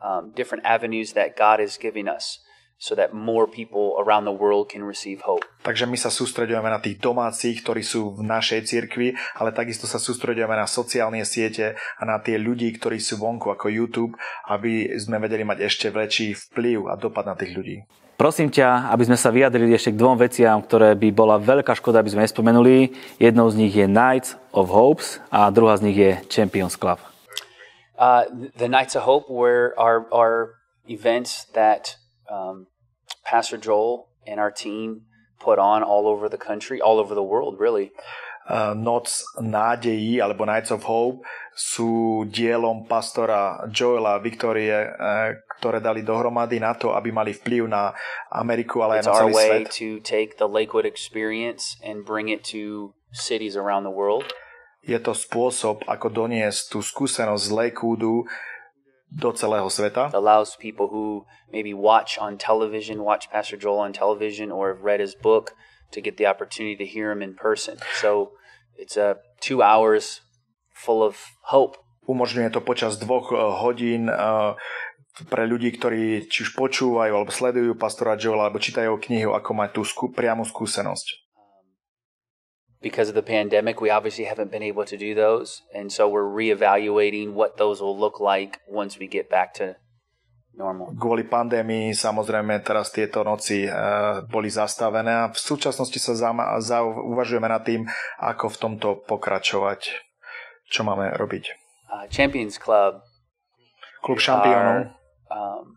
um, 0.00 0.32
different 0.32 0.64
avenues 0.64 1.12
that 1.12 1.36
God 1.36 1.60
is 1.60 1.76
giving 1.76 2.08
us 2.08 2.40
so 2.80 2.96
that 2.96 3.12
more 3.12 3.44
people 3.44 4.00
around 4.00 4.24
the 4.24 4.32
world 4.32 4.72
can 4.72 4.80
receive 4.80 5.20
hope. 5.28 5.44
Takže 5.60 5.84
my 5.84 6.00
sa 6.00 6.08
sústredujeme 6.08 6.64
na 6.72 6.80
tých 6.80 6.96
domácich, 6.96 7.60
ktorí 7.60 7.84
sú 7.84 8.16
v 8.16 8.24
našej 8.24 8.64
cirkvi, 8.64 9.12
ale 9.36 9.52
takisto 9.52 9.84
sa 9.84 10.00
sústredujeme 10.00 10.56
na 10.56 10.64
sociálne 10.64 11.20
siete 11.28 11.76
a 11.76 12.02
na 12.08 12.16
tie 12.24 12.40
ľudí, 12.40 12.72
ktorí 12.80 12.96
sú 12.96 13.20
vonku 13.20 13.52
ako 13.52 13.68
YouTube, 13.68 14.16
aby 14.48 14.96
sme 14.96 15.20
vedeli 15.20 15.44
mať 15.44 15.60
ešte 15.60 15.86
väčší 15.92 16.32
vplyv 16.48 16.88
a 16.88 16.96
dopad 16.96 17.28
na 17.28 17.36
tých 17.36 17.52
ľudí. 17.52 17.84
Prosím 18.16 18.52
ťa, 18.52 18.92
aby 18.92 19.08
sme 19.08 19.16
sa 19.16 19.32
vyjadrili 19.32 19.72
ešte 19.76 19.96
k 19.96 20.00
dvom 20.00 20.16
veciam, 20.20 20.60
ktoré 20.60 20.92
by 20.96 21.08
bola 21.12 21.40
veľká 21.40 21.72
škoda, 21.76 22.00
aby 22.00 22.12
sme 22.12 22.24
nespomenuli. 22.24 22.92
Jednou 23.16 23.48
z 23.48 23.56
nich 23.60 23.72
je 23.72 23.88
Knights 23.88 24.36
of 24.56 24.72
Hopes 24.72 25.20
a 25.32 25.48
druhá 25.48 25.76
z 25.80 25.88
nich 25.88 25.96
je 25.96 26.20
Champions 26.28 26.76
Club. 26.76 27.00
Uh, 28.00 28.24
the 28.56 28.68
Nights 28.68 28.96
of 28.96 29.04
Hope 29.04 29.28
were 29.28 29.76
are, 29.76 30.08
are 30.12 30.56
events 30.88 31.48
that 31.52 32.00
um, 32.28 32.69
Pastor 33.24 33.56
Joel 33.58 34.08
and 34.26 34.40
our 34.40 34.50
team 34.50 35.02
put 35.40 35.58
on 35.58 35.82
all 35.82 36.06
over 36.06 36.28
the 36.28 36.38
country, 36.38 36.80
all 36.80 36.98
over 36.98 37.14
the 37.14 37.22
world, 37.24 37.56
really. 37.58 37.92
Uh, 38.50 38.74
Noc 38.74 39.06
nádejí 39.38 40.18
alebo 40.18 40.42
Nights 40.42 40.74
of 40.74 40.82
Hope 40.82 41.22
sú 41.54 42.24
dielom 42.26 42.82
pastora 42.88 43.62
Joela 43.70 44.18
Viktorie, 44.18 44.90
uh, 44.90 45.38
ktoré 45.60 45.78
dali 45.78 46.02
dohromady 46.02 46.58
na 46.58 46.74
to, 46.74 46.90
aby 46.96 47.12
mali 47.14 47.30
vplyv 47.36 47.68
na 47.70 47.94
Ameriku, 48.32 48.82
ale 48.82 48.98
It's 48.98 49.06
aj 49.06 49.06
na 49.06 49.12
our 49.12 49.20
celý 49.22 49.34
way 49.36 49.50
svet. 49.62 49.66
to 49.78 49.88
take 50.02 50.30
the 50.40 50.48
Lakewood 50.50 50.88
experience 50.88 51.78
and 51.84 52.02
bring 52.02 52.26
it 52.26 52.42
to 52.50 52.90
cities 53.14 53.54
around 53.54 53.86
the 53.86 53.92
world. 53.94 54.26
Je 54.82 54.96
to 54.98 55.12
spôsob, 55.12 55.84
ako 55.86 56.08
doniesť 56.08 56.72
tú 56.72 56.78
skúsenosť 56.80 57.44
z 57.44 57.50
Lakewoodu 57.52 58.24
do 59.10 59.34
celého 59.34 59.66
sveta. 59.66 60.14
allows 60.14 60.54
people 60.56 60.88
who 60.88 61.26
maybe 61.50 61.74
watch 61.74 62.18
on 62.18 62.38
television, 62.38 63.02
watch 63.02 63.30
Pastor 63.30 63.58
Joel 63.58 63.90
on 63.90 63.92
television, 63.92 64.54
or 64.54 64.70
have 64.74 64.82
read 64.86 65.00
his 65.02 65.14
book 65.18 65.52
to 65.90 66.00
get 66.00 66.16
the 66.16 66.26
opportunity 66.26 66.78
to 66.78 66.86
hear 66.86 67.10
him 67.10 67.22
in 67.22 67.34
person. 67.34 67.78
So 67.98 68.32
it's 68.78 68.96
a 68.96 69.18
two 69.42 69.62
hours 69.62 70.22
full 70.70 71.02
of 71.02 71.18
hope. 71.50 71.76
Umožňuje 72.08 72.50
to 72.50 72.62
počas 72.64 72.98
dvoch 72.98 73.30
uh, 73.30 73.54
hodín 73.62 74.10
uh, 74.10 74.58
pre 75.28 75.44
ľudí, 75.46 75.74
ktorí 75.74 76.26
či 76.30 76.48
už 76.48 76.56
počúvajú 76.56 77.12
alebo 77.12 77.30
sledujú 77.30 77.76
pastora 77.76 78.16
Joela 78.16 78.48
alebo 78.48 78.62
čítajú 78.62 78.96
knihu, 79.10 79.36
ako 79.36 79.50
mať 79.52 79.70
tú 79.76 79.82
skú, 79.84 80.04
priamu 80.10 80.46
skúsenosť. 80.46 81.29
Because 82.80 83.12
of 83.12 83.14
the 83.14 83.22
pandemic, 83.22 83.80
we 83.84 83.92
obviously 83.92 84.24
haven't 84.24 84.50
been 84.50 84.64
able 84.64 84.88
to 84.88 84.96
do 84.96 85.12
those, 85.12 85.60
and 85.76 85.92
so 85.92 86.08
we're 86.08 86.24
reevaluating 86.24 87.36
what 87.36 87.60
those 87.60 87.84
will 87.84 87.92
look 87.92 88.20
like 88.20 88.64
once 88.64 88.96
we 88.96 89.04
get 89.04 89.28
back 89.28 89.52
to 89.60 89.76
normal. 90.56 90.96
Kvôli 90.96 91.28
pandémii 91.28 91.92
samozrejme 91.92 92.64
teraz 92.64 92.88
tieto 92.88 93.20
noci 93.20 93.68
uh, 93.68 94.24
boli 94.24 94.48
zastavené 94.48 95.12
a 95.12 95.24
v 95.28 95.36
súčasnosti 95.36 96.00
sa 96.00 96.16
zama, 96.16 96.56
za, 96.64 96.80
uvažujeme 96.84 97.52
nad 97.52 97.60
tým, 97.64 97.84
ako 98.16 98.48
v 98.48 98.56
tomto 98.56 98.88
pokračovať. 99.04 100.00
Čo 100.72 100.80
máme 100.80 101.12
robiť? 101.20 101.44
Uh, 101.92 102.08
Champions 102.08 102.56
Club 102.56 103.04
Klub 104.00 104.16
šampiónov 104.16 104.96
um, 105.28 105.76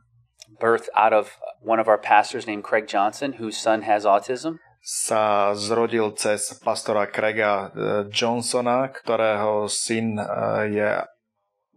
birthed 0.56 0.88
out 0.96 1.12
of 1.12 1.36
one 1.60 1.80
of 1.80 1.92
our 1.92 2.00
pastors 2.00 2.48
named 2.48 2.64
Craig 2.64 2.88
Johnson, 2.88 3.36
whose 3.36 3.60
son 3.60 3.84
has 3.84 4.08
autism. 4.08 4.63
Sa 4.84 5.56
zrodil 5.56 6.12
cez 6.12 6.60
pastora 6.60 7.08
Craiga 7.08 7.72
eh, 7.72 8.04
Johnsona, 8.12 8.92
ktorého 8.92 9.72
syn 9.72 10.20
eh, 10.20 10.28
je, 10.76 10.90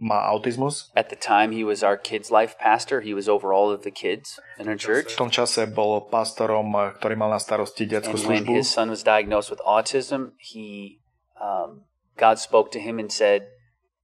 má 0.03 0.27
autizmus. 0.29 0.91
At 0.99 1.09
the 1.09 1.17
time, 1.17 1.55
he 1.55 1.63
was 1.63 1.87
our 1.87 1.97
kids' 1.97 2.35
life 2.35 2.59
pastor. 2.59 3.01
He 3.01 3.15
was 3.15 3.31
over 3.31 3.55
all 3.55 3.71
of 3.71 3.87
the 3.87 3.95
kids 3.95 4.43
in 4.59 4.67
our 4.67 4.77
church. 4.77 5.15
V 5.15 5.23
tom 5.23 5.31
čase 5.31 5.71
bol 5.71 6.11
pastorom, 6.11 6.75
eh, 6.75 6.99
ktorý 6.99 7.15
mal 7.15 7.31
na 7.31 7.39
starosti 7.39 7.87
detskú 7.87 8.19
And 8.19 8.27
when 8.27 8.43
službu. 8.43 8.59
his 8.59 8.69
son 8.69 8.91
was 8.91 9.07
diagnosed 9.07 9.55
with 9.55 9.63
autism, 9.63 10.35
he 10.43 10.99
um, 11.39 11.87
God 12.19 12.43
spoke 12.43 12.75
to 12.75 12.83
him 12.83 12.99
and 12.99 13.09
said, 13.15 13.47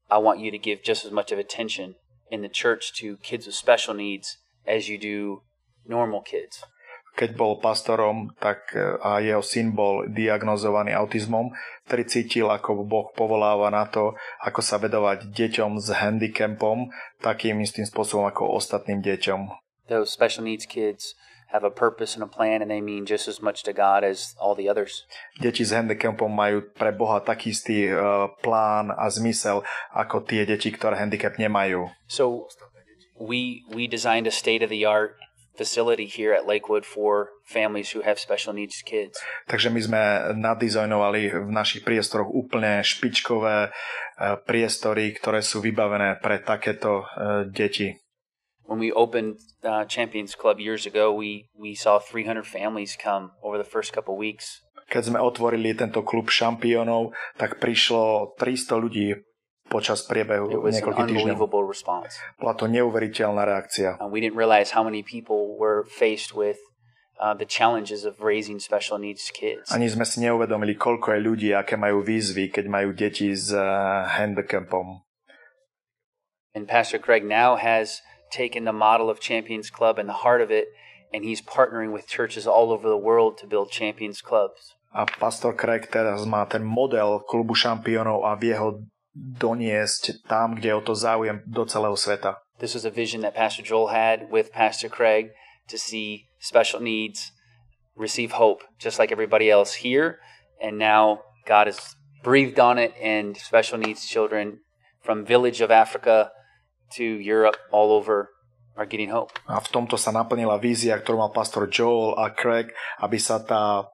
"I 0.07 0.23
want 0.23 0.39
you 0.39 0.55
to 0.55 0.63
give 0.63 0.87
just 0.87 1.03
as 1.03 1.11
much 1.11 1.35
of 1.35 1.43
attention 1.43 1.99
in 2.31 2.47
the 2.47 2.53
church 2.53 2.95
to 3.03 3.19
kids 3.19 3.51
with 3.51 3.59
special 3.59 3.99
needs 3.99 4.39
as 4.63 4.87
you 4.87 4.95
do 4.95 5.43
normal 5.83 6.23
kids." 6.23 6.63
Keď 7.13 7.37
bol 7.37 7.61
pastorom, 7.61 8.33
tak 8.41 8.73
eh, 8.73 8.97
a 9.01 9.21
jeho 9.21 9.45
syn 9.45 9.77
bol 9.77 10.09
diagnozovaný 10.09 10.97
autizmom, 10.97 11.53
ktorý 11.89 12.05
cítil, 12.09 12.47
ako 12.49 12.89
Boh 12.89 13.09
povoláva 13.13 13.69
na 13.69 13.85
to, 13.89 14.17
ako 14.41 14.61
sa 14.65 14.81
vedovať 14.81 15.29
deťom 15.29 15.77
s 15.77 15.93
handicapom, 15.93 16.89
takým 17.21 17.61
istým 17.61 17.85
spôsobom 17.85 18.25
ako 18.25 18.57
ostatným 18.57 19.05
deťom. 19.05 19.53
Those 19.91 20.09
special 20.09 20.47
needs 20.47 20.65
kids 20.65 21.13
have 21.53 21.65
a 21.65 21.71
purpose 21.71 22.17
and 22.17 22.25
a 22.25 22.27
plan, 22.27 22.63
and 22.63 22.71
they 22.71 22.81
mean 22.81 23.05
just 23.05 23.29
as 23.29 23.43
much 23.43 23.63
to 23.63 23.73
God 23.73 24.05
as 24.05 24.35
all 24.41 24.57
the 24.57 24.69
others. 24.73 25.05
Deti 25.37 25.69
s 25.69 25.77
handicapom 25.77 26.33
majú 26.33 26.65
pre 26.73 26.91
Boha 26.97 27.21
taký 27.21 27.53
istý 27.53 27.93
uh, 27.93 28.33
plán 28.41 28.89
a 28.89 29.07
zmysel 29.13 29.61
ako 29.93 30.25
tie 30.25 30.49
deti, 30.49 30.73
ktoré 30.73 30.97
handicap 30.97 31.37
nemajú. 31.37 31.93
So 32.09 32.49
we 33.21 33.63
we 33.69 33.85
designed 33.85 34.25
a 34.25 34.35
state 34.35 34.65
of 34.65 34.73
the 34.73 34.89
art 34.89 35.21
facility 35.57 36.07
here 36.07 36.33
at 36.33 36.47
Lakewood 36.47 36.85
for 36.85 37.29
families 37.45 37.93
who 37.93 38.01
have 38.03 38.19
special 38.19 38.53
needs 38.53 38.81
kids. 38.83 39.21
Takže 39.49 39.69
my 39.69 39.81
sme 39.81 40.03
nadizajnovali 40.37 41.49
v 41.49 41.51
našich 41.53 41.85
priestoroch 41.85 42.29
úplne 42.29 42.81
špičkové 42.81 43.69
uh, 43.69 43.73
priestory, 44.45 45.13
ktoré 45.13 45.45
sú 45.45 45.61
vybavené 45.61 46.17
pre 46.21 46.41
takéto 46.41 47.05
uh, 47.05 47.45
deti. 47.49 47.97
When 48.63 48.79
we 48.79 48.95
opened 48.95 49.37
uh, 49.67 49.85
Champions 49.85 50.33
Club 50.39 50.57
years 50.57 50.89
ago, 50.89 51.13
we 51.13 51.51
we 51.53 51.77
saw 51.77 52.01
300 52.01 52.47
families 52.47 52.97
come 52.97 53.37
over 53.45 53.61
the 53.61 53.69
first 53.69 53.93
couple 53.93 54.17
weeks. 54.17 54.65
Keď 54.89 55.13
sme 55.13 55.19
otvorili 55.21 55.73
tento 55.73 56.05
klub 56.05 56.29
šampiónov, 56.29 57.17
tak 57.41 57.61
prišlo 57.61 58.37
300 58.37 58.83
ľudí 58.83 59.07
počas 59.69 60.05
priebehu 60.05 60.49
niekoľkých 60.49 61.09
týždňov. 61.09 61.39
Bola 62.39 62.55
to 62.59 62.67
neuveriteľná 62.67 63.43
reakcia. 63.47 63.97
Uh, 64.01 64.11
we 64.11 64.19
didn't 64.19 64.39
realize 64.39 64.75
how 64.75 64.83
many 64.83 65.03
people 65.03 65.55
were 65.57 65.87
faced 65.87 66.35
with 66.35 66.59
uh, 67.21 67.33
the 67.33 67.47
challenges 67.47 68.05
of 68.05 68.21
raising 68.21 68.59
special 68.59 68.99
needs 68.99 69.31
kids. 69.31 69.71
Ani 69.71 69.89
sme 69.89 70.05
si 70.05 70.21
neuvedomili, 70.21 70.75
koľko 70.75 71.15
je 71.17 71.21
ľudí, 71.23 71.49
aké 71.55 71.79
majú 71.79 72.03
výzvy, 72.03 72.51
keď 72.51 72.65
majú 72.69 72.91
deti 72.93 73.33
s 73.33 73.55
uh, 73.55 74.09
handicapom. 74.19 75.07
And 76.53 76.69
Pastor 76.69 77.01
Craig 77.01 77.25
now 77.25 77.57
has 77.57 78.05
taken 78.29 78.65
the 78.65 78.77
model 78.77 79.09
of 79.09 79.21
Champions 79.21 79.73
Club 79.73 79.97
and 79.97 80.09
the 80.09 80.21
heart 80.21 80.45
of 80.45 80.53
it, 80.53 80.69
and 81.13 81.25
he's 81.25 81.41
partnering 81.41 81.93
with 81.93 82.09
churches 82.09 82.45
all 82.45 82.73
over 82.73 82.89
the 82.89 83.01
world 83.01 83.41
to 83.41 83.47
build 83.49 83.73
Champions 83.73 84.21
Clubs. 84.21 84.77
A 84.93 85.09
pastor 85.09 85.57
Craig 85.57 85.89
teraz 85.89 86.29
má 86.29 86.45
ten 86.45 86.61
model 86.61 87.25
klubu 87.25 87.57
šampiónov 87.57 88.29
a 88.29 88.37
vie 88.37 88.53
ho 88.53 88.85
doniesť 89.15 90.25
tam, 90.25 90.57
kde 90.57 90.73
je 90.73 90.79
o 90.79 90.83
to 90.85 90.95
záujem 90.97 91.45
do 91.45 91.69
celého 91.69 91.97
sveta. 91.97 92.41
This 92.59 92.73
was 92.73 92.85
a 92.85 92.95
vision 92.95 93.21
that 93.23 93.37
Pastor 93.37 93.61
Joel 93.61 93.93
had 93.93 94.33
with 94.33 94.53
Pastor 94.53 94.89
Craig 94.89 95.37
to 95.69 95.77
see 95.77 96.29
special 96.41 96.81
needs 96.81 97.33
receive 97.97 98.41
hope, 98.41 98.65
just 98.79 98.99
like 98.99 99.13
everybody 99.13 99.51
else 99.51 99.85
here. 99.85 100.19
And 100.63 100.79
now 100.79 101.27
God 101.45 101.67
has 101.67 101.99
breathed 102.23 102.61
on 102.63 102.79
it, 102.79 102.95
and 103.03 103.37
special 103.37 103.79
needs 103.79 104.07
children 104.07 104.63
from 105.03 105.27
village 105.27 105.61
of 105.61 105.71
Africa 105.71 106.31
to 106.95 107.05
Europe, 107.05 107.57
all 107.73 107.91
over, 107.93 108.31
are 108.77 108.87
getting 108.87 109.11
hope. 109.11 109.35
A 109.51 109.61
v 109.61 109.69
tomto 109.69 109.99
sa 109.99 110.15
naplnila 110.15 110.57
vízia, 110.57 110.97
ktorú 110.97 111.19
mal 111.19 111.35
pastor 111.35 111.69
Joel 111.69 112.17
a 112.17 112.31
Craig, 112.33 112.71
aby 113.03 113.19
sa 113.19 113.43
tá 113.43 113.91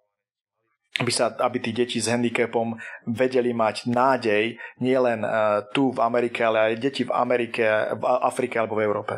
aby, 0.97 1.13
sa, 1.13 1.31
aby 1.39 1.61
tí 1.61 1.71
deti 1.71 2.01
s 2.01 2.09
handicapom 2.11 2.75
vedeli 3.07 3.53
mať 3.55 3.87
nádej 3.87 4.59
nielen 4.83 5.23
uh, 5.23 5.63
tu 5.71 5.95
v 5.95 6.03
Amerike, 6.03 6.43
ale 6.43 6.73
aj 6.73 6.83
deti 6.83 7.03
v 7.07 7.13
Amerike, 7.15 7.63
v 7.95 8.03
Afrike 8.05 8.59
alebo 8.59 8.81
v 8.81 8.85
Európe. 8.89 9.15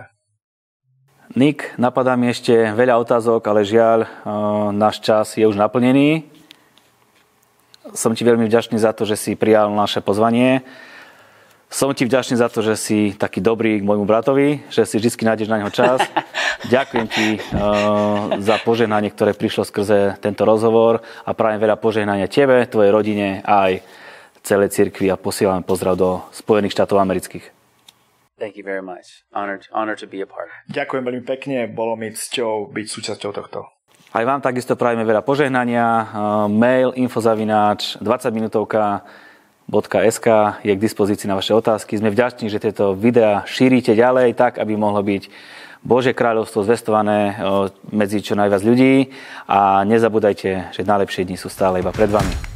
Nik, 1.31 1.79
napadá 1.79 2.19
mi 2.19 2.27
ešte 2.27 2.51
veľa 2.51 2.99
otázok, 3.07 3.39
ale 3.47 3.63
žiaľ, 3.63 4.03
eh, 4.03 4.09
náš 4.75 4.99
čas 4.99 5.39
je 5.39 5.47
už 5.47 5.55
naplnený. 5.55 6.27
Som 7.95 8.19
ti 8.19 8.27
veľmi 8.27 8.51
vďačný 8.51 8.75
za 8.83 8.91
to, 8.91 9.07
že 9.07 9.15
si 9.15 9.39
prijal 9.39 9.71
naše 9.71 10.03
pozvanie. 10.03 10.67
Som 11.71 11.95
ti 11.95 12.03
vďačný 12.03 12.35
za 12.35 12.51
to, 12.51 12.67
že 12.67 12.75
si 12.75 12.99
taký 13.15 13.39
dobrý 13.39 13.79
k 13.79 13.87
môjmu 13.87 14.11
bratovi, 14.11 14.67
že 14.75 14.83
si 14.83 14.99
vždy 14.99 15.23
nájdeš 15.23 15.47
na 15.47 15.63
neho 15.63 15.71
čas. 15.71 16.03
Ďakujem 16.67 17.07
ti 17.11 17.29
uh, 17.37 18.37
za 18.39 18.57
požehnanie, 18.63 19.11
ktoré 19.11 19.33
prišlo 19.33 19.65
skrze 19.65 20.19
tento 20.21 20.43
rozhovor 20.45 21.01
a 21.25 21.31
prajem 21.33 21.63
veľa 21.63 21.77
požehnania 21.79 22.29
tebe, 22.31 22.67
tvojej 22.67 22.91
rodine 22.93 23.43
a 23.43 23.71
aj 23.71 23.83
celej 24.45 24.73
cirkvi 24.73 25.13
a 25.13 25.21
posielam 25.21 25.65
pozdrav 25.65 25.95
do 25.97 26.25
Spojených 26.33 26.75
štátov 26.75 27.01
amerických. 27.01 27.47
Thank 28.41 28.57
you 28.57 28.65
very 28.65 28.81
much. 28.81 29.29
Honored, 29.37 29.69
honored 29.69 30.01
to 30.01 30.09
be 30.09 30.25
a 30.25 30.29
part. 30.29 30.49
Ďakujem 30.73 31.03
veľmi 31.05 31.25
pekne, 31.29 31.69
bolo 31.69 31.93
mi 31.93 32.09
cťou 32.09 32.73
byť 32.73 32.87
súčasťou 32.89 33.31
tohto. 33.37 33.69
Aj 34.11 34.25
vám 34.27 34.43
takisto 34.43 34.75
prajeme 34.75 35.05
veľa 35.07 35.23
požehnania. 35.23 35.87
Uh, 35.87 36.51
mail 36.51 36.91
infozavináč 36.97 38.01
20 38.01 38.33
minútovka 38.33 39.05
.sk 39.71 40.27
je 40.67 40.73
k 40.75 40.83
dispozícii 40.83 41.31
na 41.31 41.39
vaše 41.39 41.55
otázky. 41.55 41.95
Sme 41.95 42.11
vďační, 42.11 42.51
že 42.51 42.59
tieto 42.59 42.99
videá 42.99 43.47
šírite 43.47 43.95
ďalej 43.95 44.35
tak, 44.35 44.59
aby 44.59 44.75
mohlo 44.75 44.99
byť 44.99 45.31
Bože 45.81 46.13
kráľovstvo 46.13 46.61
zvestované 46.67 47.35
uh, 47.41 47.73
medzi 47.89 48.21
čo 48.21 48.37
najviac 48.37 48.61
ľudí 48.61 49.09
a 49.49 49.81
nezabúdajte, 49.89 50.77
že 50.77 50.83
najlepšie 50.85 51.25
dni 51.25 51.37
sú 51.41 51.49
stále 51.49 51.81
iba 51.81 51.89
pred 51.89 52.13
vami. 52.13 52.50